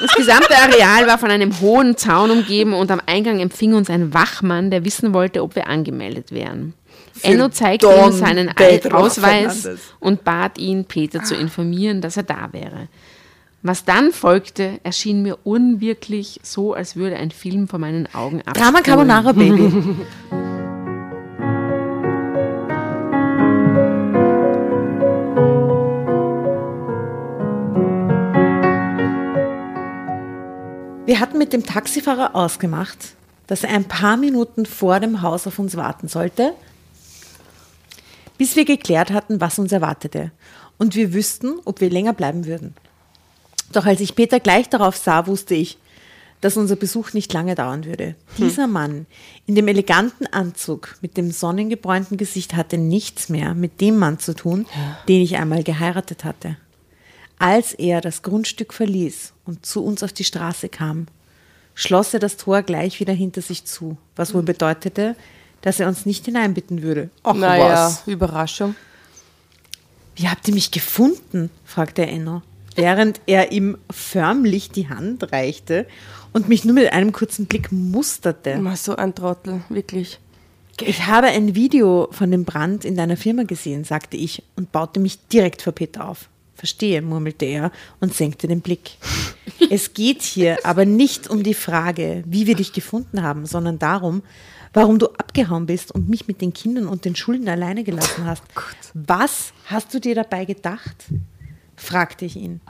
[0.00, 4.14] das gesamte Areal war von einem hohen Zaun umgeben und am Eingang empfing uns ein
[4.14, 6.74] Wachmann, der wissen wollte, ob wir angemeldet wären.
[7.22, 8.50] Enno zeigte ihm seinen
[8.92, 9.68] Ausweis
[10.00, 12.88] und bat ihn, Peter zu informieren, dass er da wäre.
[13.62, 18.54] Was dann folgte, erschien mir unwirklich so, als würde ein Film vor meinen Augen ab.
[18.54, 19.72] Drama Carbonara Baby.
[31.06, 33.14] Wir hatten mit dem Taxifahrer ausgemacht,
[33.46, 36.52] dass er ein paar Minuten vor dem Haus auf uns warten sollte,
[38.38, 40.32] bis wir geklärt hatten, was uns erwartete
[40.78, 42.74] und wir wüssten, ob wir länger bleiben würden.
[43.72, 45.78] Doch als ich Peter gleich darauf sah, wusste ich,
[46.40, 48.14] dass unser Besuch nicht lange dauern würde.
[48.38, 49.06] Dieser Mann
[49.46, 54.34] in dem eleganten Anzug mit dem sonnengebräunten Gesicht hatte nichts mehr mit dem Mann zu
[54.34, 54.66] tun,
[55.08, 56.56] den ich einmal geheiratet hatte.
[57.38, 61.06] Als er das Grundstück verließ und zu uns auf die Straße kam,
[61.74, 65.16] schloss er das Tor gleich wieder hinter sich zu, was wohl bedeutete,
[65.66, 67.10] dass er uns nicht hineinbitten würde.
[67.24, 68.76] Ach naja, Überraschung.
[70.14, 71.50] Wie habt ihr mich gefunden?
[71.64, 72.42] fragte Enno,
[72.76, 75.88] während er ihm förmlich die Hand reichte
[76.32, 78.50] und mich nur mit einem kurzen Blick musterte.
[78.50, 80.20] Immer so ein Trottel, wirklich.
[80.82, 85.00] Ich habe ein Video von dem Brand in deiner Firma gesehen, sagte ich und baute
[85.00, 86.28] mich direkt vor Peter auf.
[86.54, 88.98] Verstehe, murmelte er und senkte den Blick.
[89.68, 94.22] Es geht hier aber nicht um die Frage, wie wir dich gefunden haben, sondern darum,
[94.76, 98.42] warum du abgehauen bist und mich mit den Kindern und den Schulden alleine gelassen hast.
[98.92, 101.06] Was hast du dir dabei gedacht?
[101.76, 102.60] fragte ich ihn.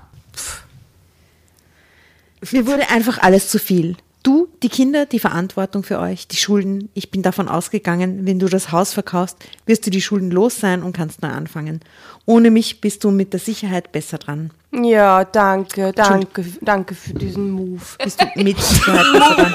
[2.53, 3.97] Mir wurde einfach alles zu viel.
[4.23, 6.91] Du, die Kinder, die Verantwortung für euch, die Schulden.
[6.95, 10.85] Ich bin davon ausgegangen, wenn du das Haus verkaufst, wirst du die Schulden los sein
[10.85, 11.81] und kannst neu anfangen.
[12.25, 14.53] Ohne mich bist du mit der Sicherheit besser dran.
[14.73, 17.83] Ja, danke, danke, danke für diesen Move.
[18.03, 19.55] Bist du mit Sicherheit besser dran.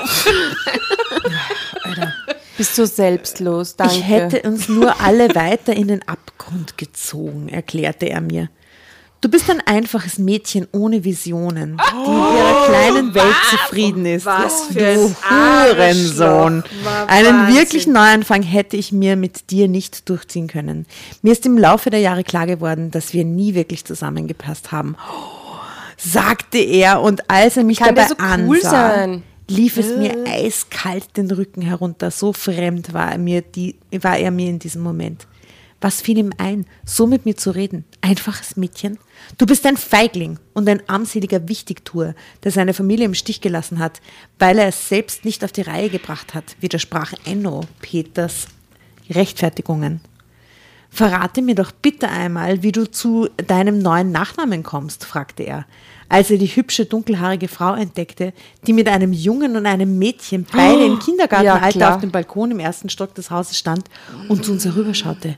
[2.61, 3.95] Bist so selbstlos, danke.
[3.95, 8.49] Ich hätte uns nur alle weiter in den Abgrund gezogen, erklärte er mir.
[9.19, 14.27] Du bist ein einfaches Mädchen ohne Visionen, die in ihrer kleinen Welt zufrieden ist.
[14.27, 16.63] was für du ein Hurensohn.
[17.07, 20.85] Einen wirklichen Neuanfang hätte ich mir mit dir nicht durchziehen können.
[21.23, 24.95] Mir ist im Laufe der Jahre klar geworden, dass wir nie wirklich zusammengepasst haben.
[25.97, 29.23] sagte er und als er mich Kann dabei so cool ansah, sein?
[29.51, 32.11] Lief es mir eiskalt den Rücken herunter.
[32.11, 35.27] So fremd war er mir, die, war er mir in diesem Moment.
[35.81, 37.85] Was fiel ihm ein, so mit mir zu reden?
[38.01, 38.99] Einfaches Mädchen?
[39.39, 43.99] Du bist ein Feigling und ein armseliger Wichtigtuer, der seine Familie im Stich gelassen hat,
[44.37, 48.47] weil er es selbst nicht auf die Reihe gebracht hat, widersprach Enno Peters
[49.09, 50.01] Rechtfertigungen.
[50.93, 55.65] Verrate mir doch bitte einmal, wie du zu deinem neuen Nachnamen kommst, fragte er,
[56.09, 58.33] als er die hübsche dunkelhaarige Frau entdeckte,
[58.67, 62.59] die mit einem Jungen und einem Mädchen beide im Kindergartenalter Ja, auf dem Balkon im
[62.59, 63.85] ersten Stock des Hauses stand
[64.27, 65.37] und zu uns herüberschaute.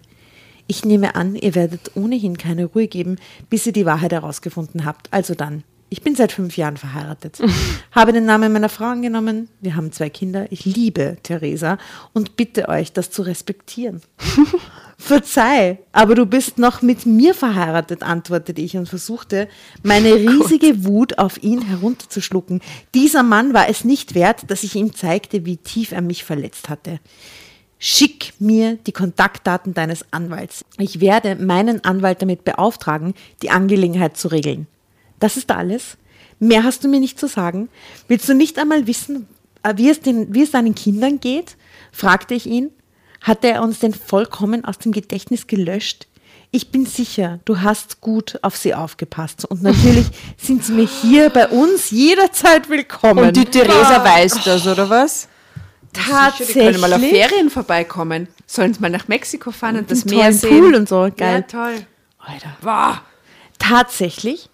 [0.65, 3.17] Ich nehme an, ihr werdet ohnehin keine Ruhe geben,
[3.51, 5.07] bis ihr die Wahrheit herausgefunden habt.
[5.11, 5.63] Also dann.
[5.89, 7.39] Ich bin seit fünf Jahren verheiratet.
[7.91, 9.49] habe den Namen meiner Frau angenommen.
[9.61, 10.47] Wir haben zwei Kinder.
[10.51, 11.77] Ich liebe Theresa
[12.13, 14.01] und bitte euch, das zu respektieren.
[15.05, 19.49] Verzeih, aber du bist noch mit mir verheiratet, antwortete ich und versuchte,
[19.83, 22.61] meine riesige Wut auf ihn herunterzuschlucken.
[22.95, 26.69] Dieser Mann war es nicht wert, dass ich ihm zeigte, wie tief er mich verletzt
[26.69, 27.01] hatte.
[27.79, 30.63] Schick mir die Kontaktdaten deines Anwalts.
[30.77, 34.67] Ich werde meinen Anwalt damit beauftragen, die Angelegenheit zu regeln.
[35.19, 35.97] Das ist alles.
[36.39, 37.67] Mehr hast du mir nicht zu sagen.
[38.07, 39.27] Willst du nicht einmal wissen,
[39.63, 41.57] äh, wie es, den, wie es deinen Kindern geht?
[41.91, 42.71] fragte ich ihn.
[43.23, 46.07] Hatte er uns denn vollkommen aus dem Gedächtnis gelöscht?
[46.51, 49.45] Ich bin sicher, du hast gut auf sie aufgepasst.
[49.45, 50.05] Und natürlich
[50.37, 53.25] sind sie mir hier bei uns jederzeit willkommen.
[53.27, 55.29] Und die Theresa weiß das, oder was?
[55.95, 58.27] Sicher, die können mal auf Ferien vorbeikommen.
[58.45, 60.59] Sollen sie mal nach Mexiko fahren und das Einen Meer sehen.
[60.59, 61.05] Pool und so.
[61.05, 61.45] Ja, Geil.
[61.47, 61.75] toll.
[62.19, 62.57] Alter.
[62.61, 62.97] Wow.
[63.57, 64.49] Tatsächlich?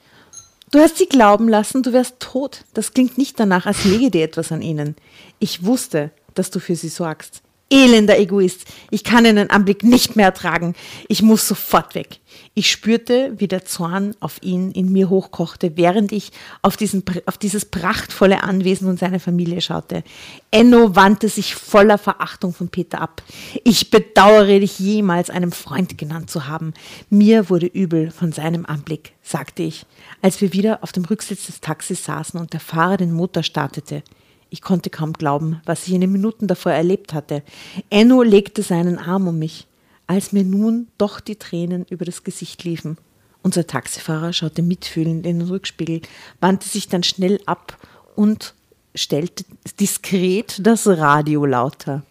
[0.72, 2.66] Du hast sie glauben lassen, du wärst tot.
[2.76, 4.96] Das klingt nicht danach, als läge dir etwas an ihnen.
[5.40, 7.42] Ich wusste, dass du für sie sorgst.
[7.72, 8.66] Elender Egoist.
[8.90, 10.74] Ich kann den Anblick nicht mehr ertragen.
[11.08, 12.20] Ich muss sofort weg.
[12.56, 17.38] Ich spürte, wie der Zorn auf ihn in mir hochkochte, während ich auf, diesen, auf
[17.38, 20.04] dieses prachtvolle Anwesen und seine Familie schaute.
[20.52, 23.22] Enno wandte sich voller Verachtung von Peter ab.
[23.64, 26.74] Ich bedauere dich jemals einem Freund genannt zu haben.
[27.10, 29.86] Mir wurde übel von seinem Anblick, sagte ich,
[30.22, 34.04] als wir wieder auf dem Rücksitz des Taxis saßen und der Fahrer den Motor startete.
[34.52, 37.43] Ich konnte kaum glauben, was ich in den Minuten davor erlebt hatte.
[37.89, 39.68] Enno legte seinen Arm um mich,
[40.08, 42.97] als mir nun doch die Tränen über das Gesicht liefen.
[43.43, 46.02] Unser Taxifahrer schaute mitfühlend in den Rückspiegel,
[46.41, 47.78] wandte sich dann schnell ab
[48.16, 48.56] und
[48.95, 49.45] stellte
[49.80, 52.04] diskret das Radio lauter.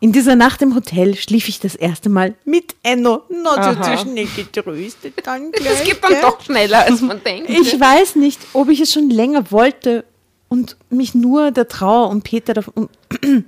[0.00, 3.22] In dieser Nacht im Hotel schlief ich das erste Mal mit Enno.
[3.30, 5.78] Na, so zu schnell getröstet dann gleich.
[5.78, 7.50] Das geht dann doch schneller, als man denkt.
[7.50, 10.04] Ich weiß nicht, ob ich es schon länger wollte
[10.48, 12.88] und mich nur der Trauer um Peter davon.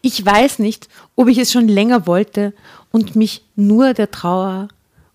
[0.00, 2.54] Ich weiß nicht, ob ich es schon länger wollte
[2.92, 4.68] und mich nur der Trauer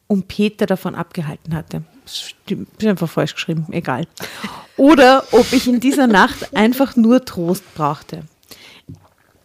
[0.06, 1.84] um Peter davon abgehalten hatte.
[2.06, 4.06] stimmt, bin einfach falsch geschrieben, egal.
[4.78, 8.24] Oder ob ich in dieser Nacht einfach nur Trost brauchte.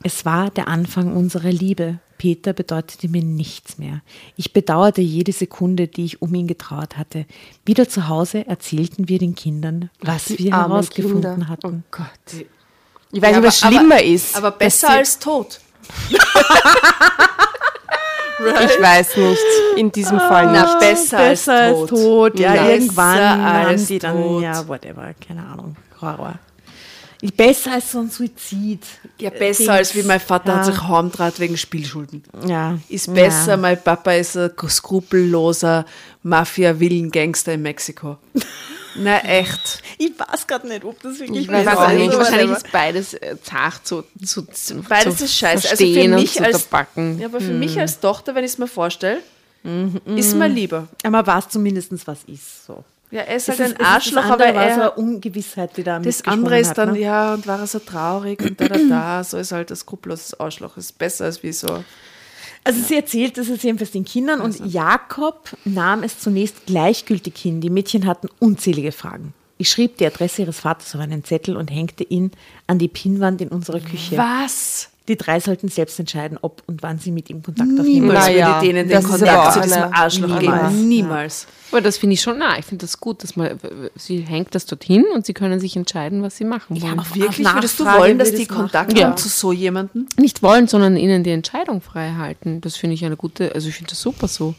[0.02, 1.98] Es war der Anfang unserer Liebe.
[2.20, 4.02] Peter bedeutete mir nichts mehr.
[4.36, 7.24] Ich bedauerte jede Sekunde, die ich um ihn getrauert hatte.
[7.64, 11.48] Wieder zu Hause erzählten wir den Kindern, was Die wir herausgefunden Kinder.
[11.48, 11.82] hatten.
[11.88, 12.44] Oh Gott.
[13.12, 14.36] Ich weiß Ja, nicht, was aber- schlimmer ist.
[14.36, 15.60] Aber besser als tot.
[18.42, 19.40] Ich weiß nicht.
[19.76, 20.78] In diesem Fall Na, nicht.
[20.80, 21.88] besser, Besser als tot.
[21.90, 22.38] tot.
[22.40, 24.42] Ja, Besser irgendwann als die dann, tot.
[24.42, 25.76] ja, whatever, keine Ahnung.
[26.00, 26.38] Horror.
[27.36, 28.82] Besser als so ein Suizid.
[29.18, 30.58] Ja, besser als wie mein Vater Ja.
[30.58, 32.22] hat sich heimdraht wegen Spielschulden.
[32.46, 32.78] Ja.
[32.88, 33.56] Ist besser, Ja.
[33.58, 35.84] mein Papa ist ein skrupelloser
[36.22, 38.16] Mafia-Villen-Gangster in Mexiko.
[38.96, 39.82] Na echt.
[39.98, 42.12] Ich weiß gerade nicht, ob das wirklich Ich weiß Ich weiß auch nicht.
[42.16, 45.68] wahrscheinlich ist beides äh, zart zu, zu, zu Beides zu ist scheiße.
[45.70, 47.18] Also für verstehen und mich zu als- verpacken.
[47.20, 49.18] Ja, aber für mich als Tochter, wenn ich es mir vorstelle,
[50.16, 50.88] ist mir lieber.
[51.04, 52.66] Aber weiß zumindest, was ist.
[52.66, 52.82] So.
[53.10, 54.96] Ja, er ist Es halt ist- ein es Arschloch, das aber andere war so er,
[54.96, 57.00] eine Ungewissheit, die da das andere ist hat, dann, ne?
[57.00, 60.38] ja, und war er so traurig und da, da, da, so ist halt ein skrupelloses
[60.38, 60.76] Arschloch.
[60.76, 61.82] Ist besser als wie so.
[62.62, 67.60] Also sie erzählt das jetzt jedenfalls den Kindern und Jakob nahm es zunächst gleichgültig hin.
[67.62, 69.32] Die Mädchen hatten unzählige Fragen.
[69.56, 72.30] Ich schrieb die Adresse ihres Vaters auf einen Zettel und hängte ihn
[72.66, 74.16] an die Pinnwand in unserer Küche.
[74.18, 74.89] Was?
[75.08, 77.86] Die drei sollten selbst entscheiden, ob und wann sie mit ihm Kontakt aufnehmen.
[78.06, 80.72] Niemals Na ja, würde denen den aber Kontakt zu diesem Arschloch niemals.
[80.72, 80.88] geben.
[80.88, 81.46] Niemals.
[81.72, 83.58] Aber das finde ich schon, na, ich finde das gut, dass man,
[83.96, 86.98] sie hängt das dorthin und sie können sich entscheiden, was sie machen wollen.
[87.00, 88.46] auf Wirklich, würdest du Nachfrage wollen, dass die.
[88.46, 89.06] Kontakt Ja.
[89.08, 90.06] haben zu so jemandem?
[90.16, 92.60] nicht wollen, sondern ihnen die Entscheidung frei halten.
[92.60, 94.54] Das finde ich eine gute, also ich finde das super so.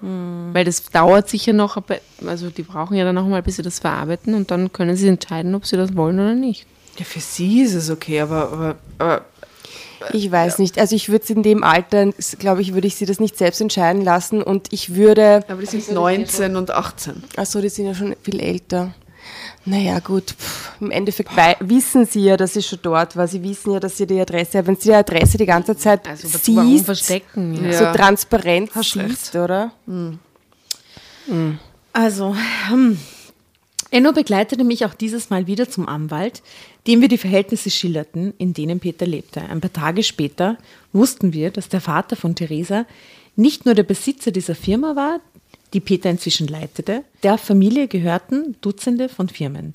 [0.00, 0.50] Hm.
[0.54, 3.62] Weil das dauert sicher noch, aber- also die brauchen ja dann noch mal, bis sie
[3.62, 6.66] das verarbeiten und dann können sie entscheiden, ob sie das wollen oder nicht.
[6.98, 9.24] Ja, für sie ist es okay, aber, aber, aber
[10.12, 10.78] Ich weiß nicht.
[10.78, 13.60] Also ich würde es in dem Alter, glaube ich, würde ich sie das nicht selbst
[13.60, 17.22] entscheiden lassen und ich würde, aber die sind 19 und 18.
[17.36, 18.94] achso, die sind ja schon viel älter.
[19.66, 21.30] Naja, gut, pff, im Endeffekt
[21.60, 23.28] wissen sie ja, dass sie schon dort war.
[23.28, 24.66] Sie wissen ja, dass sie die Adresse hat.
[24.66, 27.64] Wenn sie die Adresse die ganze Zeit Also siehst, verstecken?
[27.66, 27.72] Ja.
[27.72, 27.92] so Ja.
[27.92, 29.72] transparent Hast siehst, oder?
[31.92, 32.34] Also,
[32.68, 32.98] hm.
[33.90, 36.42] Enno begleitete mich auch dieses Mal wieder zum Anwalt,
[36.86, 39.40] dem wir die Verhältnisse schilderten, in denen Peter lebte.
[39.42, 40.58] Ein paar Tage später
[40.92, 42.86] wussten wir, dass der Vater von Theresa
[43.34, 45.20] nicht nur der Besitzer dieser Firma war,
[45.72, 49.72] die Peter inzwischen leitete, der Familie gehörten Dutzende von Firmen,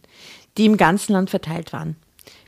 [0.57, 1.95] die im ganzen Land verteilt waren.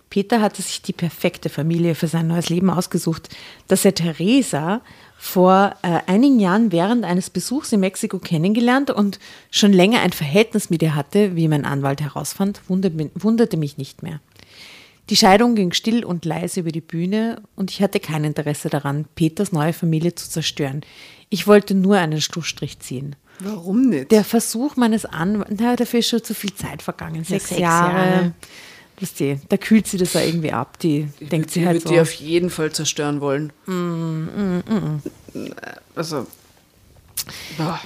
[0.09, 3.29] Peter hatte sich die perfekte Familie für sein neues Leben ausgesucht,
[3.67, 4.81] dass er Theresa
[5.17, 10.69] vor äh, einigen Jahren während eines Besuchs in Mexiko kennengelernt und schon länger ein Verhältnis
[10.69, 14.19] mit ihr hatte, wie mein Anwalt herausfand, wunderte, mich nicht mehr.
[15.09, 19.05] Die Scheidung ging still und leise über die Bühne und ich hatte kein Interesse daran,
[19.15, 20.81] Peters neue Familie zu zerstören.
[21.29, 23.15] Ich wollte nur einen Schlussstrich ziehen.
[23.39, 24.11] Warum nicht?
[24.11, 27.23] Der Versuch meines Anwalts, na, dafür ist schon zu viel Zeit vergangen.
[27.23, 27.93] Sechs, sechs Jahre.
[27.93, 28.33] Jahre.
[28.99, 30.79] Wisst ihr, da kühlt sie das ja irgendwie ab.
[30.79, 31.89] Die denkt sie die halt so.
[31.89, 33.53] die auf jeden Fall zerstören wollen.
[35.95, 36.25] Also,
[37.57, 37.79] boah.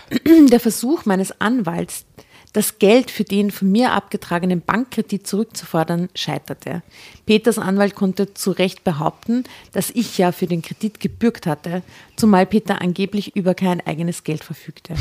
[0.50, 2.06] Der Versuch meines Anwalts,
[2.54, 6.82] das Geld für den von mir abgetragenen Bankkredit zurückzufordern, scheiterte.
[7.26, 11.82] Peters Anwalt konnte zu Recht behaupten, dass ich ja für den Kredit gebürgt hatte,
[12.18, 14.96] zumal Peter angeblich über kein eigenes Geld verfügte,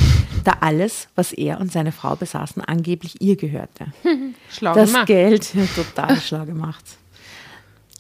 [0.44, 3.86] da alles, was er und seine Frau besaßen, angeblich ihr gehörte.
[4.50, 5.06] Schlau das gemacht.
[5.06, 6.84] Geld, ja, total schlau gemacht.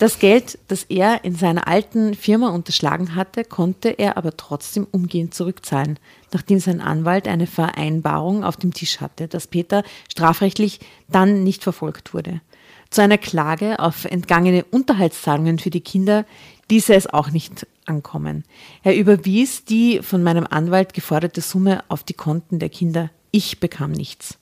[0.00, 5.34] Das Geld, das er in seiner alten Firma unterschlagen hatte, konnte er aber trotzdem umgehend
[5.34, 5.98] zurückzahlen,
[6.32, 12.14] nachdem sein Anwalt eine Vereinbarung auf dem Tisch hatte, dass Peter strafrechtlich dann nicht verfolgt
[12.14, 12.40] wurde.
[12.88, 16.24] Zu einer Klage auf entgangene Unterhaltszahlungen für die Kinder
[16.70, 18.44] ließ er es auch nicht ankommen.
[18.82, 23.10] Er überwies die von meinem Anwalt geforderte Summe auf die Konten der Kinder.
[23.32, 24.38] Ich bekam nichts.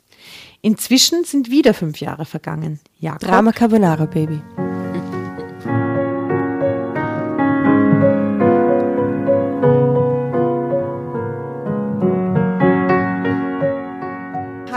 [0.63, 2.79] Inzwischen sind wieder fünf Jahre vergangen.
[3.01, 4.41] Jakob, Drama Carbonara, Baby.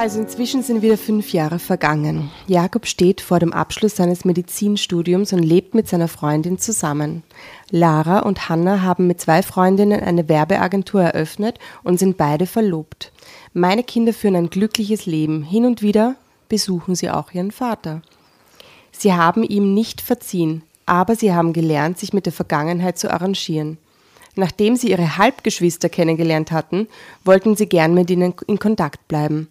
[0.01, 2.31] Also inzwischen sind wieder fünf Jahre vergangen.
[2.47, 7.21] Jakob steht vor dem Abschluss seines Medizinstudiums und lebt mit seiner Freundin zusammen.
[7.69, 13.11] Lara und Hanna haben mit zwei Freundinnen eine Werbeagentur eröffnet und sind beide verlobt.
[13.53, 15.43] Meine Kinder führen ein glückliches Leben.
[15.43, 16.15] Hin und wieder
[16.49, 18.01] besuchen sie auch ihren Vater.
[18.91, 23.77] Sie haben ihm nicht verziehen, aber sie haben gelernt, sich mit der Vergangenheit zu arrangieren.
[24.35, 26.87] Nachdem sie ihre Halbgeschwister kennengelernt hatten,
[27.23, 29.49] wollten sie gern mit ihnen in Kontakt bleiben.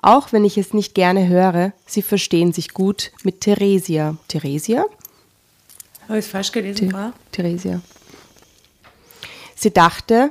[0.00, 4.16] Auch wenn ich es nicht gerne höre, sie verstehen sich gut mit Theresia.
[4.28, 4.84] Theresia?
[6.08, 7.10] Habe ich es falsch gelesen, Frau?
[7.32, 7.80] Theresia.
[9.56, 10.30] Sie dachte,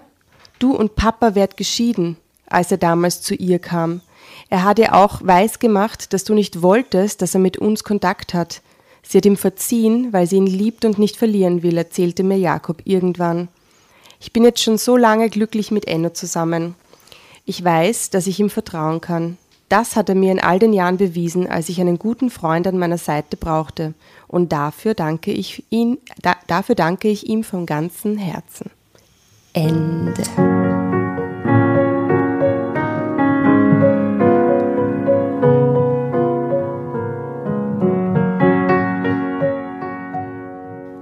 [0.59, 2.15] du und Papa werdet geschieden,
[2.47, 4.01] als er damals zu ihr kam.
[4.49, 8.33] Er hat ihr auch weiß gemacht, dass du nicht wolltest, dass er mit uns Kontakt
[8.33, 8.61] hat.
[9.03, 12.81] Sie hat ihm verziehen, weil sie ihn liebt und nicht verlieren will, erzählte mir Jakob
[12.85, 13.49] irgendwann.
[14.19, 16.75] Ich bin jetzt schon so lange glücklich mit Enno zusammen.
[17.45, 19.37] Ich weiß, dass ich ihm vertrauen kann.
[19.69, 22.77] Das hat er mir in all den Jahren bewiesen, als ich einen guten Freund an
[22.77, 23.93] meiner Seite brauchte.
[24.27, 28.71] Und dafür danke ich, ihn, da, dafür danke ich ihm von ganzem Herzen.
[29.51, 30.23] Ende.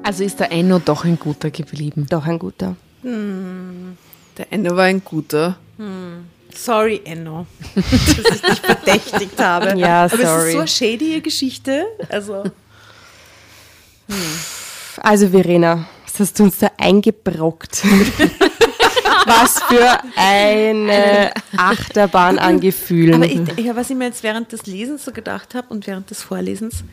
[0.01, 2.07] Also ist der Enno doch ein guter geblieben.
[2.09, 2.75] Doch ein guter.
[3.03, 5.57] Der Ende war ein guter.
[6.57, 7.45] Sorry, Enno,
[7.75, 7.85] dass
[8.35, 9.77] ich dich verdächtigt habe.
[9.77, 10.51] Ja, Aber es ist sorry.
[10.51, 11.85] so eine shady Geschichte.
[12.09, 12.43] Also,
[15.01, 17.83] Also Verena, was hast du uns da eingebrockt?
[19.25, 23.15] was für eine Achterbahn an Gefühlen.
[23.15, 26.09] aber ich, ja, was ich mir jetzt während des Lesens so gedacht habe und während
[26.11, 26.83] des Vorlesens,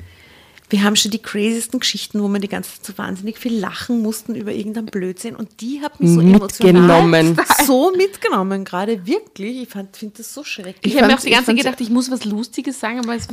[0.73, 4.03] wir haben schon die craziesten Geschichten, wo wir die ganze Zeit so wahnsinnig viel lachen
[4.03, 7.14] mussten über irgendeinen Blödsinn und die hat mich so Mitgenommen.
[7.14, 9.62] emotional so mitgenommen, gerade wirklich.
[9.62, 10.79] Ich finde das so schrecklich.
[10.83, 13.14] Ich, habe mir auch die ich ganze Zeit gedacht, ich muss was Lustiges sagen, aber
[13.14, 13.29] es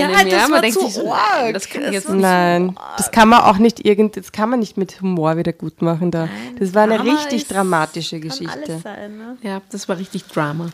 [0.00, 0.42] ja, einem das mehr.
[0.42, 1.42] war Man denkt so sich so, arg.
[1.42, 2.22] nein, das kann ich jetzt Das nicht.
[2.22, 5.80] Nein, das kann man auch nicht irgend, das kann man nicht mit Humor wieder gut
[5.82, 6.28] machen da.
[6.58, 8.52] Das war eine Drama richtig ist- dramatische Kann Geschichte.
[8.52, 9.36] alles sein, ne?
[9.42, 10.68] Ja, das war richtig Drama.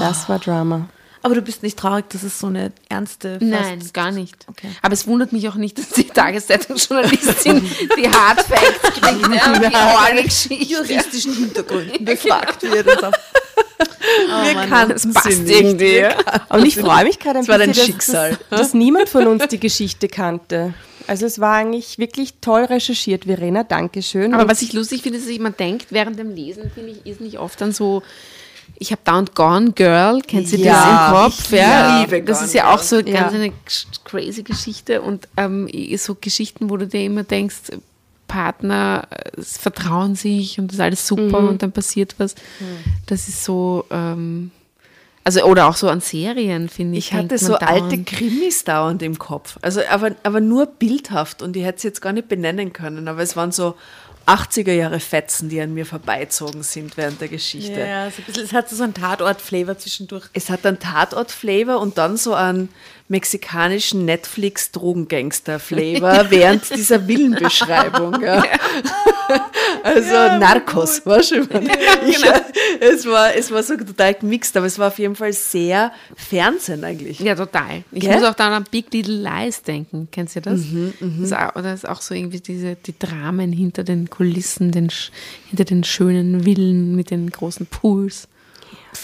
[0.00, 0.88] Das war Drama.
[1.24, 4.36] Aber du bist nicht traurig, dass es so eine ernste Nein, fast- gar nicht.
[4.46, 4.68] Okay.
[4.82, 7.60] Aber es wundert mich auch nicht, dass die Tageszeitungsjournalistin
[7.98, 10.64] die Hard Facts kriegt, ja, und die Orgelgeschichte.
[10.64, 12.86] juristischen Hintergründen befragt wird.
[12.86, 13.10] Und so.
[14.44, 15.50] Wir kannten Das passt nicht.
[15.60, 15.96] irgendwie.
[15.96, 16.14] ja.
[16.50, 18.38] Und ich freue mich gerade ein Das war dein bisschen, Schicksal.
[18.50, 20.74] Dass, dass niemand von uns die Geschichte kannte.
[21.06, 23.64] Also es war eigentlich wirklich toll recherchiert, Verena.
[23.64, 24.32] Dankeschön.
[24.34, 27.06] Aber Und was ich lustig finde, ist, dass man denkt, während dem Lesen, finde ich,
[27.06, 28.02] ist nicht oft dann so,
[28.78, 31.44] ich habe und Gone Girl, kennt ihr Ja, das im Kopf?
[31.52, 33.02] ich Ja, liebe das Gone ist ja auch so Ja.
[33.02, 33.52] ganz eine
[34.04, 37.56] crazy Geschichte und ähm, so Geschichten, wo du dir immer denkst,
[38.26, 42.34] Partner äh, vertrauen sich und das ist alles super und dann passiert was.
[43.06, 44.50] Das ist so, ähm,
[45.22, 47.06] also oder auch so an Serien, finde ich.
[47.08, 48.06] Ich hatte so man alte dauernd.
[48.06, 49.58] Krimis dauernd im Kopf.
[49.62, 53.22] Also, aber, aber nur bildhaft und ich hätte es jetzt gar nicht benennen können, aber
[53.22, 53.74] es waren so
[54.26, 57.80] 80er Jahre Fetzen, die an mir vorbeizogen sind während der Geschichte.
[57.80, 60.26] Ja, so ein bisschen, es hat so einen Tatort-Flavor zwischendurch.
[60.32, 62.68] Es hat einen Tatort-Flavor und dann so einen
[63.08, 68.24] mexikanischen Netflix-Drogengangster-Flavor während dieser Villenbeschreibung.
[68.34, 68.42] Ja.
[69.82, 71.62] Also Narcos, war schon mal.
[72.06, 72.22] Ich,
[72.80, 76.84] es, war, es war so total gemixt, aber es war auf jeden Fall sehr Fernsehen
[76.84, 77.20] eigentlich.
[77.20, 77.84] Ja, total.
[77.90, 78.14] Ich Gell?
[78.14, 80.08] muss auch dann an Big Little Lies denken.
[80.10, 80.60] Kennst du das?
[80.60, 84.90] das ist auch, oder ist auch so irgendwie diese, die Dramen hinter den Kulissen, den,
[85.48, 88.28] hinter den schönen Villen mit den großen Pools.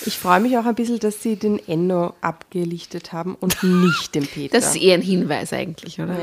[0.07, 4.27] Ich freue mich auch ein bisschen, dass sie den Enno abgelichtet haben und nicht den
[4.27, 4.59] Peter.
[4.59, 6.17] Das ist eher ein Hinweis eigentlich, oder?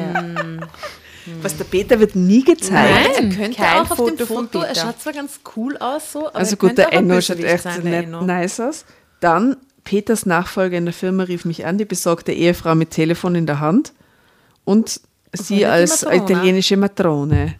[1.41, 2.71] Was der Peter wird nie gezeigt.
[2.71, 6.13] Nein, Er könnte kein auch auf Foto dem Foto, er schaut zwar ganz cool aus,
[6.13, 8.21] so, aber Also gut, der Enno schaut echt sein, nicht Enno.
[8.21, 8.85] nice aus.
[9.19, 13.45] Dann Peters Nachfolger in der Firma rief mich an, die besorgte Ehefrau mit Telefon in
[13.45, 13.93] der Hand
[14.63, 15.01] und
[15.33, 16.23] sie die als Matrona.
[16.23, 17.55] italienische Matrone.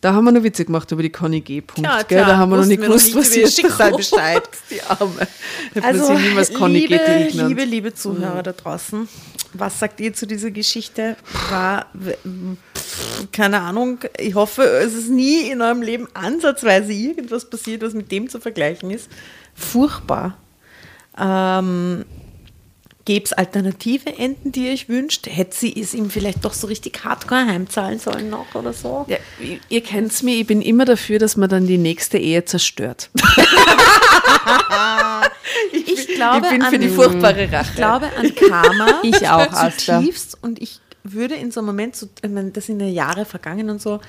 [0.00, 1.60] Da haben wir noch Witze gemacht über die Conny G.
[1.60, 2.24] Punkt, Tja, gell?
[2.24, 4.42] Da haben wir noch nicht gewusst, was sie ihr Schicksal drauf Bescheid.
[4.70, 5.26] Die Arme.
[5.72, 7.48] Hätte Also, man sie niemals Conny liebe, GTI genannt.
[7.48, 9.08] liebe, liebe Zuhörer da draußen,
[9.52, 11.16] was sagt ihr zu dieser Geschichte?
[11.50, 11.86] War,
[13.32, 18.10] keine Ahnung, ich hoffe, es ist nie in eurem Leben ansatzweise irgendwas passiert, was mit
[18.10, 19.08] dem zu vergleichen ist.
[19.54, 20.36] Furchtbar.
[21.18, 22.04] Ähm,
[23.04, 25.26] Gäbe es alternative Enden, die ihr euch wünscht?
[25.28, 29.04] Hätte sie es ihm vielleicht doch so richtig hardcore heimzahlen sollen noch oder so?
[29.08, 29.16] Ja,
[29.68, 33.10] ihr- kennt's mir, ich bin immer dafür, dass man dann die nächste Ehe zerstört.
[35.86, 37.68] Ich glaube, ich bin für an- die furchtbare Rache.
[37.70, 38.86] Ich glaube an Karma.
[39.02, 39.98] Ich auch, Asta.
[40.00, 40.38] zutiefst.
[40.42, 43.70] Und ich würde in so einem Moment, so, ich meine, das sind ja Jahre vergangen
[43.70, 44.00] und so,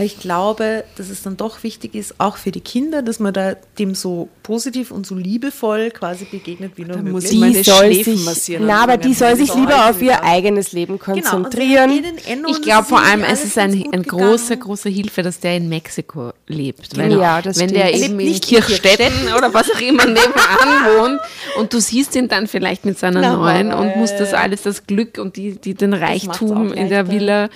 [0.00, 3.34] aber ich glaube, dass es dann doch wichtig ist, auch für die Kinder, dass man
[3.34, 7.32] da dem so positiv und so liebevoll quasi begegnet wie nur Da muss möglich.
[7.32, 10.22] ich meine die soll Schläfen sich, massieren na, aber die soll sich lieber auf ihr
[10.24, 12.02] eigenes Leben Genau, konzentrieren.
[12.26, 15.68] Enno Ich glaube vor allem, es ist ganz ein, großer, großer Hilfe, dass der in
[15.68, 16.96] Mexiko lebt.
[16.96, 17.84] Weil Ja, das wenn stimmt.
[17.84, 21.20] der Er eben in Kirchstetten oder was auch immer nebenan wohnt
[21.58, 24.62] und du siehst ihn dann vielleicht mit seiner Na, neuen und ja, musst das alles,
[24.62, 27.10] das Glück und die, die den Reichtum in der.
[27.10, 27.50] Villa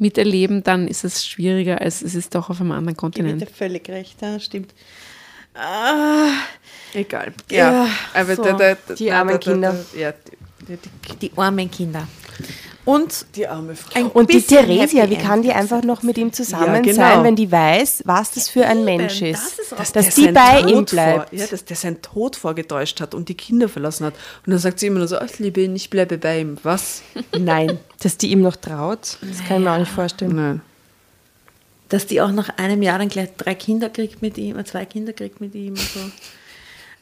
[0.00, 3.50] miterleben, dann ist es schwieriger, als es ist doch auf einem anderen Gebe ich Kontinent.
[3.50, 4.72] völlig recht, ja, stimmt.
[5.54, 6.28] Ah,
[6.94, 7.32] Egal.
[7.50, 8.42] Ja, Ja, aber so.
[8.42, 9.84] der, der, der, Die armen der- der- Kinder.
[9.94, 10.78] der- Ja, die, die,
[11.08, 12.08] die, die armen Kinder.
[12.90, 13.90] Und Die arme Frau.
[13.98, 16.94] ein Und die Theresia, wie kann die einfach noch mit ihm zusammen Ja, genau.
[16.96, 19.58] sein, wenn die weiß, was das für ein Mensch ist?
[19.70, 21.32] das ist dass die bei Tod ihm Vor, bleibt.
[21.32, 24.14] ja, dass der seinen Tod vorgetäuscht hat und die Kinder verlassen hat.
[24.44, 26.56] Und dann sagt sie immer nur so, "Ach, ich liebe ihn, ich bleibe bei ihm.
[26.62, 27.02] Was?
[27.38, 30.34] Nein, dass die ihm noch traut, das kann ich mir auch nicht vorstellen.
[30.36, 30.60] Nein.
[31.88, 34.84] Dass die auch nach einem Jahr dann gleich drei Kinder kriegt mit ihm, äh, zwei
[34.84, 36.00] Kinder kriegt mit ihm und so.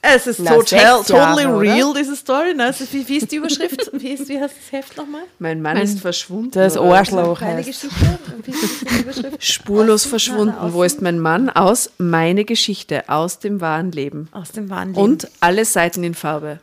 [0.01, 2.55] Es ist Na, total, totally Jahre, real, diese Story.
[2.55, 2.67] Ne?
[2.67, 3.91] Also, wie, wie ist die Überschrift?
[3.93, 5.23] Wie, ist, wie heißt das Heft nochmal?
[5.41, 6.53] Mein Mann Mein- ist verschwunden.
[6.53, 6.99] Das oder?
[6.99, 7.67] Arschloch heißt.
[7.67, 8.19] Geschichte.
[8.45, 9.37] Wie ist die Überschrift?
[9.45, 10.55] Spurlos Außen, verschwunden.
[10.73, 11.51] Wo ist mein Mann?
[11.51, 14.29] Aus meine Geschichte, aus dem wahren Leben.
[14.31, 15.01] Aus dem wahren Leben.
[15.01, 16.61] Und alle Seiten in Farbe.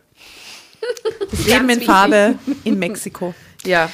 [1.32, 3.36] das Leben in Farbe in Mexiko.
[3.66, 3.90] Ja.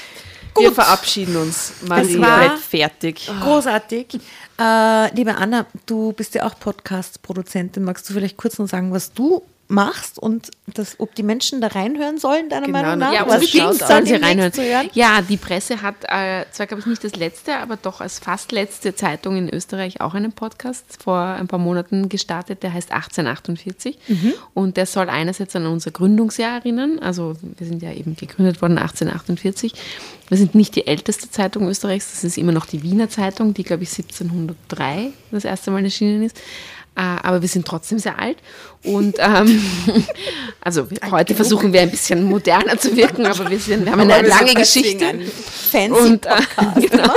[0.57, 1.73] Wir verabschieden uns.
[1.87, 2.21] Maria.
[2.21, 3.29] war- fertig.
[3.41, 4.19] Großartig.
[4.59, 7.83] Äh, liebe Anna, du bist ja auch Podcast-Produzentin.
[7.83, 9.41] Magst du vielleicht kurz noch sagen, was du
[9.71, 13.13] machst und das, ob die Menschen da reinhören sollen, deiner Genau, Meinung nach?
[13.13, 14.53] ja, was gibt's sollen dann sie reinhören.
[14.53, 14.89] zu hören?
[14.93, 18.51] Ja, die Presse hat äh, zwar, glaube ich, nicht das letzte, aber doch als fast
[18.51, 23.97] letzte Zeitung in Österreich auch einen Podcast vor ein paar Monaten gestartet, der heißt 1848.
[24.53, 26.99] Und der soll einerseits an unser Gründungsjahr erinnern.
[26.99, 29.73] Also wir sind ja eben gegründet worden 1848.
[30.29, 33.63] Wir sind nicht die älteste Zeitung Österreichs, das ist immer noch die Wiener Zeitung, die,
[33.63, 36.39] glaube ich, 1703 das erste Mal erschienen ist.
[36.93, 38.37] Äh, aber wir sind trotzdem sehr alt.
[38.83, 39.63] Und ähm,
[40.61, 44.01] also wir, heute versuchen wir ein bisschen moderner zu wirken, aber wir, sind, wir haben
[44.01, 45.05] eine lange Geschichte.
[45.71, 46.31] Fancy Und, äh,
[46.89, 47.13] genau.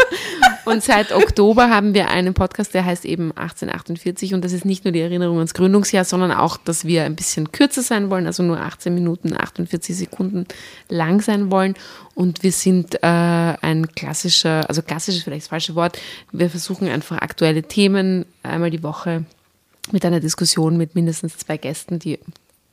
[0.66, 4.84] und seit Oktober haben wir einen Podcast, der heißt eben 1848 und das ist nicht
[4.84, 8.44] nur die Erinnerung ans Gründungsjahr, sondern auch, dass wir ein bisschen kürzer sein wollen, also
[8.44, 10.46] nur 18 Minuten, 48 Sekunden
[10.88, 11.74] lang sein wollen.
[12.14, 15.98] Und wir sind äh, ein klassischer, also klassisch ist vielleicht das falsche Wort,
[16.30, 19.24] wir versuchen einfach aktuelle Themen einmal die Woche
[19.92, 22.18] mit einer Diskussion mit mindestens zwei Gästen, die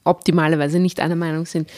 [0.04, 1.70] optimalerweise nicht einer Meinung sind,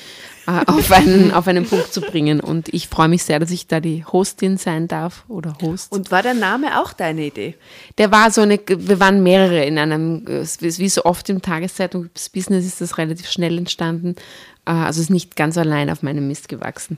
[0.48, 2.40] äh, auf, einen, auf einen Punkt zu bringen.
[2.40, 5.92] Und ich freue mich sehr, dass ich da die Hostin sein darf oder Host.
[5.92, 7.56] Und war der Name auch deine Idee?
[7.98, 12.66] Der war so eine, wir waren mehrere in einem, äh, wie so oft im Tageszeitungsbusiness
[12.66, 14.16] ist das relativ schnell entstanden.
[14.66, 16.98] Äh, Also ist nicht ganz allein auf meinem Mist gewachsen.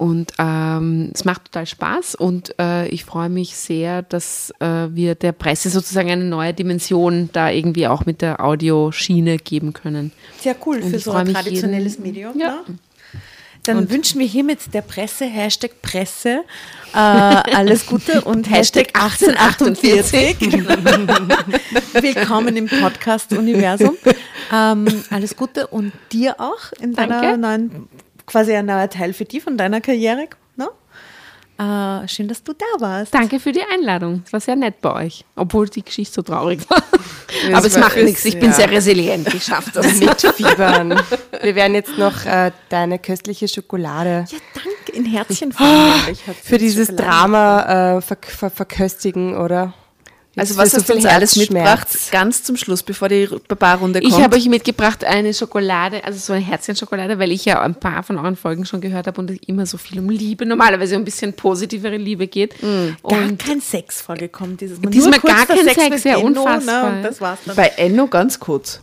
[0.00, 5.14] Und ähm, es macht total Spaß und äh, ich freue mich sehr, dass äh, wir
[5.14, 10.12] der Presse sozusagen eine neue Dimension da irgendwie auch mit der Audioschiene geben können.
[10.38, 12.38] Sehr cool Und für so ein traditionelles jeden- Medium.
[12.40, 12.62] Ja.
[12.66, 12.78] Ne?
[13.64, 16.44] Dann wünschen wir hiermit der Presse, Hashtag Presse,
[16.94, 20.40] äh, alles Gute und Hashtag 1848.
[22.00, 23.98] Willkommen im Podcast-Universum.
[24.50, 27.38] Ähm, alles Gute und dir auch in deiner Danke.
[27.38, 27.88] neuen,
[28.30, 30.28] quasi ein neuer Teil für dich von deiner Karriere.
[30.56, 30.68] Ne?
[31.58, 33.12] Äh, schön, dass du da warst.
[33.12, 34.22] Danke für die Einladung.
[34.24, 36.82] Es war sehr nett bei euch, obwohl die Geschichte so traurig war.
[37.48, 38.24] Es Aber es macht nichts.
[38.24, 38.52] Ich bin ja.
[38.52, 39.34] sehr resilient.
[39.34, 39.94] Ich schaffe das.
[40.00, 41.00] Mitfiebern.
[41.42, 47.96] Wir werden jetzt noch äh, deine köstliche Schokolade Ja, danke, in Herzchen für dieses Drama
[47.96, 49.74] äh, ver ver verköstigen, oder?
[50.36, 51.88] Also was so hast du uns alles mitgebracht?
[52.12, 54.12] Ganz zum Schluss, bevor die Barbarrunde kommt.
[54.12, 58.02] Ich habe euch mitgebracht eine Schokolade, also so eine Herzchenschokolade, weil ich ja ein paar
[58.04, 61.02] von euren Folgen schon gehört habe und es immer so viel um Liebe, normalerweise um
[61.02, 62.54] ein bisschen positivere Liebe geht.
[62.60, 64.90] Gar Und kein Sex vorgekommen dieses Mal.
[64.90, 66.90] Diesmal Nur kurz gar kein Sex Sex, mit ja, Enno, unfassbar.
[66.90, 67.56] Ne, und das war's dann.
[67.56, 68.80] bei Enno ganz kurz.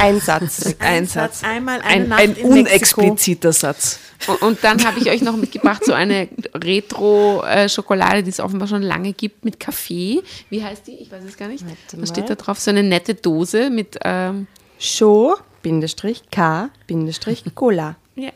[0.00, 0.74] Ein Satz.
[0.78, 1.42] Ein Satz.
[1.44, 3.00] Einmal eine Ein, Nacht ein in Mexiko.
[3.02, 3.98] unexpliziter Satz.
[4.26, 8.82] Und, und dann habe ich euch noch mitgebracht so eine Retro-Schokolade, die es offenbar schon
[8.82, 10.22] lange gibt, mit Kaffee.
[10.50, 10.94] Wie heißt die?
[10.96, 11.64] Ich weiß es gar nicht.
[11.96, 12.58] Was steht da drauf?
[12.58, 13.98] So eine nette Dose mit.
[14.04, 14.46] Ähm,
[14.78, 17.94] Show, Bindestrich, K, Bindestrich, Cola.
[18.16, 18.30] ja.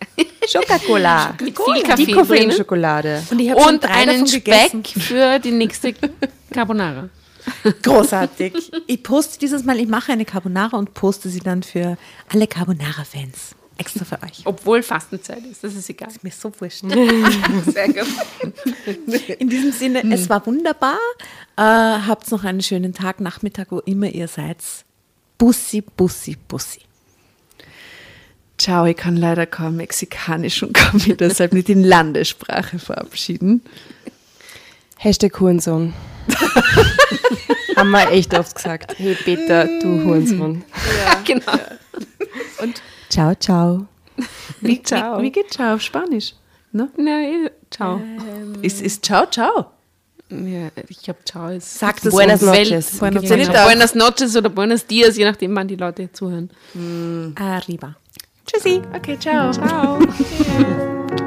[0.49, 1.35] Schoka-Cola.
[1.43, 2.13] mit viel Kaffee Die.
[2.13, 3.23] Koffeinschokolade.
[3.31, 4.85] Und ich Und einen Speck gegessen.
[4.85, 5.93] für die nächste
[6.53, 7.09] Carbonara.
[7.83, 8.73] Großartig.
[8.87, 11.97] Ich poste dieses Mal, ich mache eine Carbonara und poste sie dann für
[12.33, 13.55] alle Carbonara-Fans.
[13.79, 14.41] Extra für euch.
[14.45, 16.09] Obwohl Fastenzeit ist, das ist egal.
[16.23, 16.81] Mir ist so wurscht.
[17.67, 19.29] Sehr gut.
[19.39, 20.99] In diesem Sinne, es war wunderbar.
[21.57, 24.59] Äh, habt noch einen schönen Tag, Nachmittag, wo immer ihr seid.
[25.37, 26.81] Bussi, Bussi, Bussi.
[28.57, 33.61] Ciao, ich kann leider kaum Mexikanisch und kann mich deshalb nicht in Landessprache verabschieden.
[34.97, 35.93] Hashtag Hurensohn.
[37.77, 38.99] Haben wir echt oft gesagt.
[38.99, 40.65] Hey Peter, du Hurensohn.
[41.25, 41.53] genau.
[43.09, 43.87] Ciao, ciao.
[44.61, 45.19] Wie, Ciao.
[45.19, 46.35] Wie, wie geht Ciao auf Spanisch?
[46.73, 46.89] Ne?
[46.97, 48.01] Nein, ciao.
[48.63, 49.67] Ist, ist Ciao, Ciao.
[50.29, 51.79] Ja, ich glaube, ciao ist.
[51.79, 52.99] Sagt es Buenas noches.
[52.99, 53.49] Buenas noches.
[53.49, 56.51] Buenas noches oder buenos dias, je nachdem, wann die Leute zuhören.
[57.37, 57.95] Arriba.
[58.47, 58.83] Tschüssi.
[58.95, 59.53] Okay, ciao.
[59.53, 59.99] Ciao.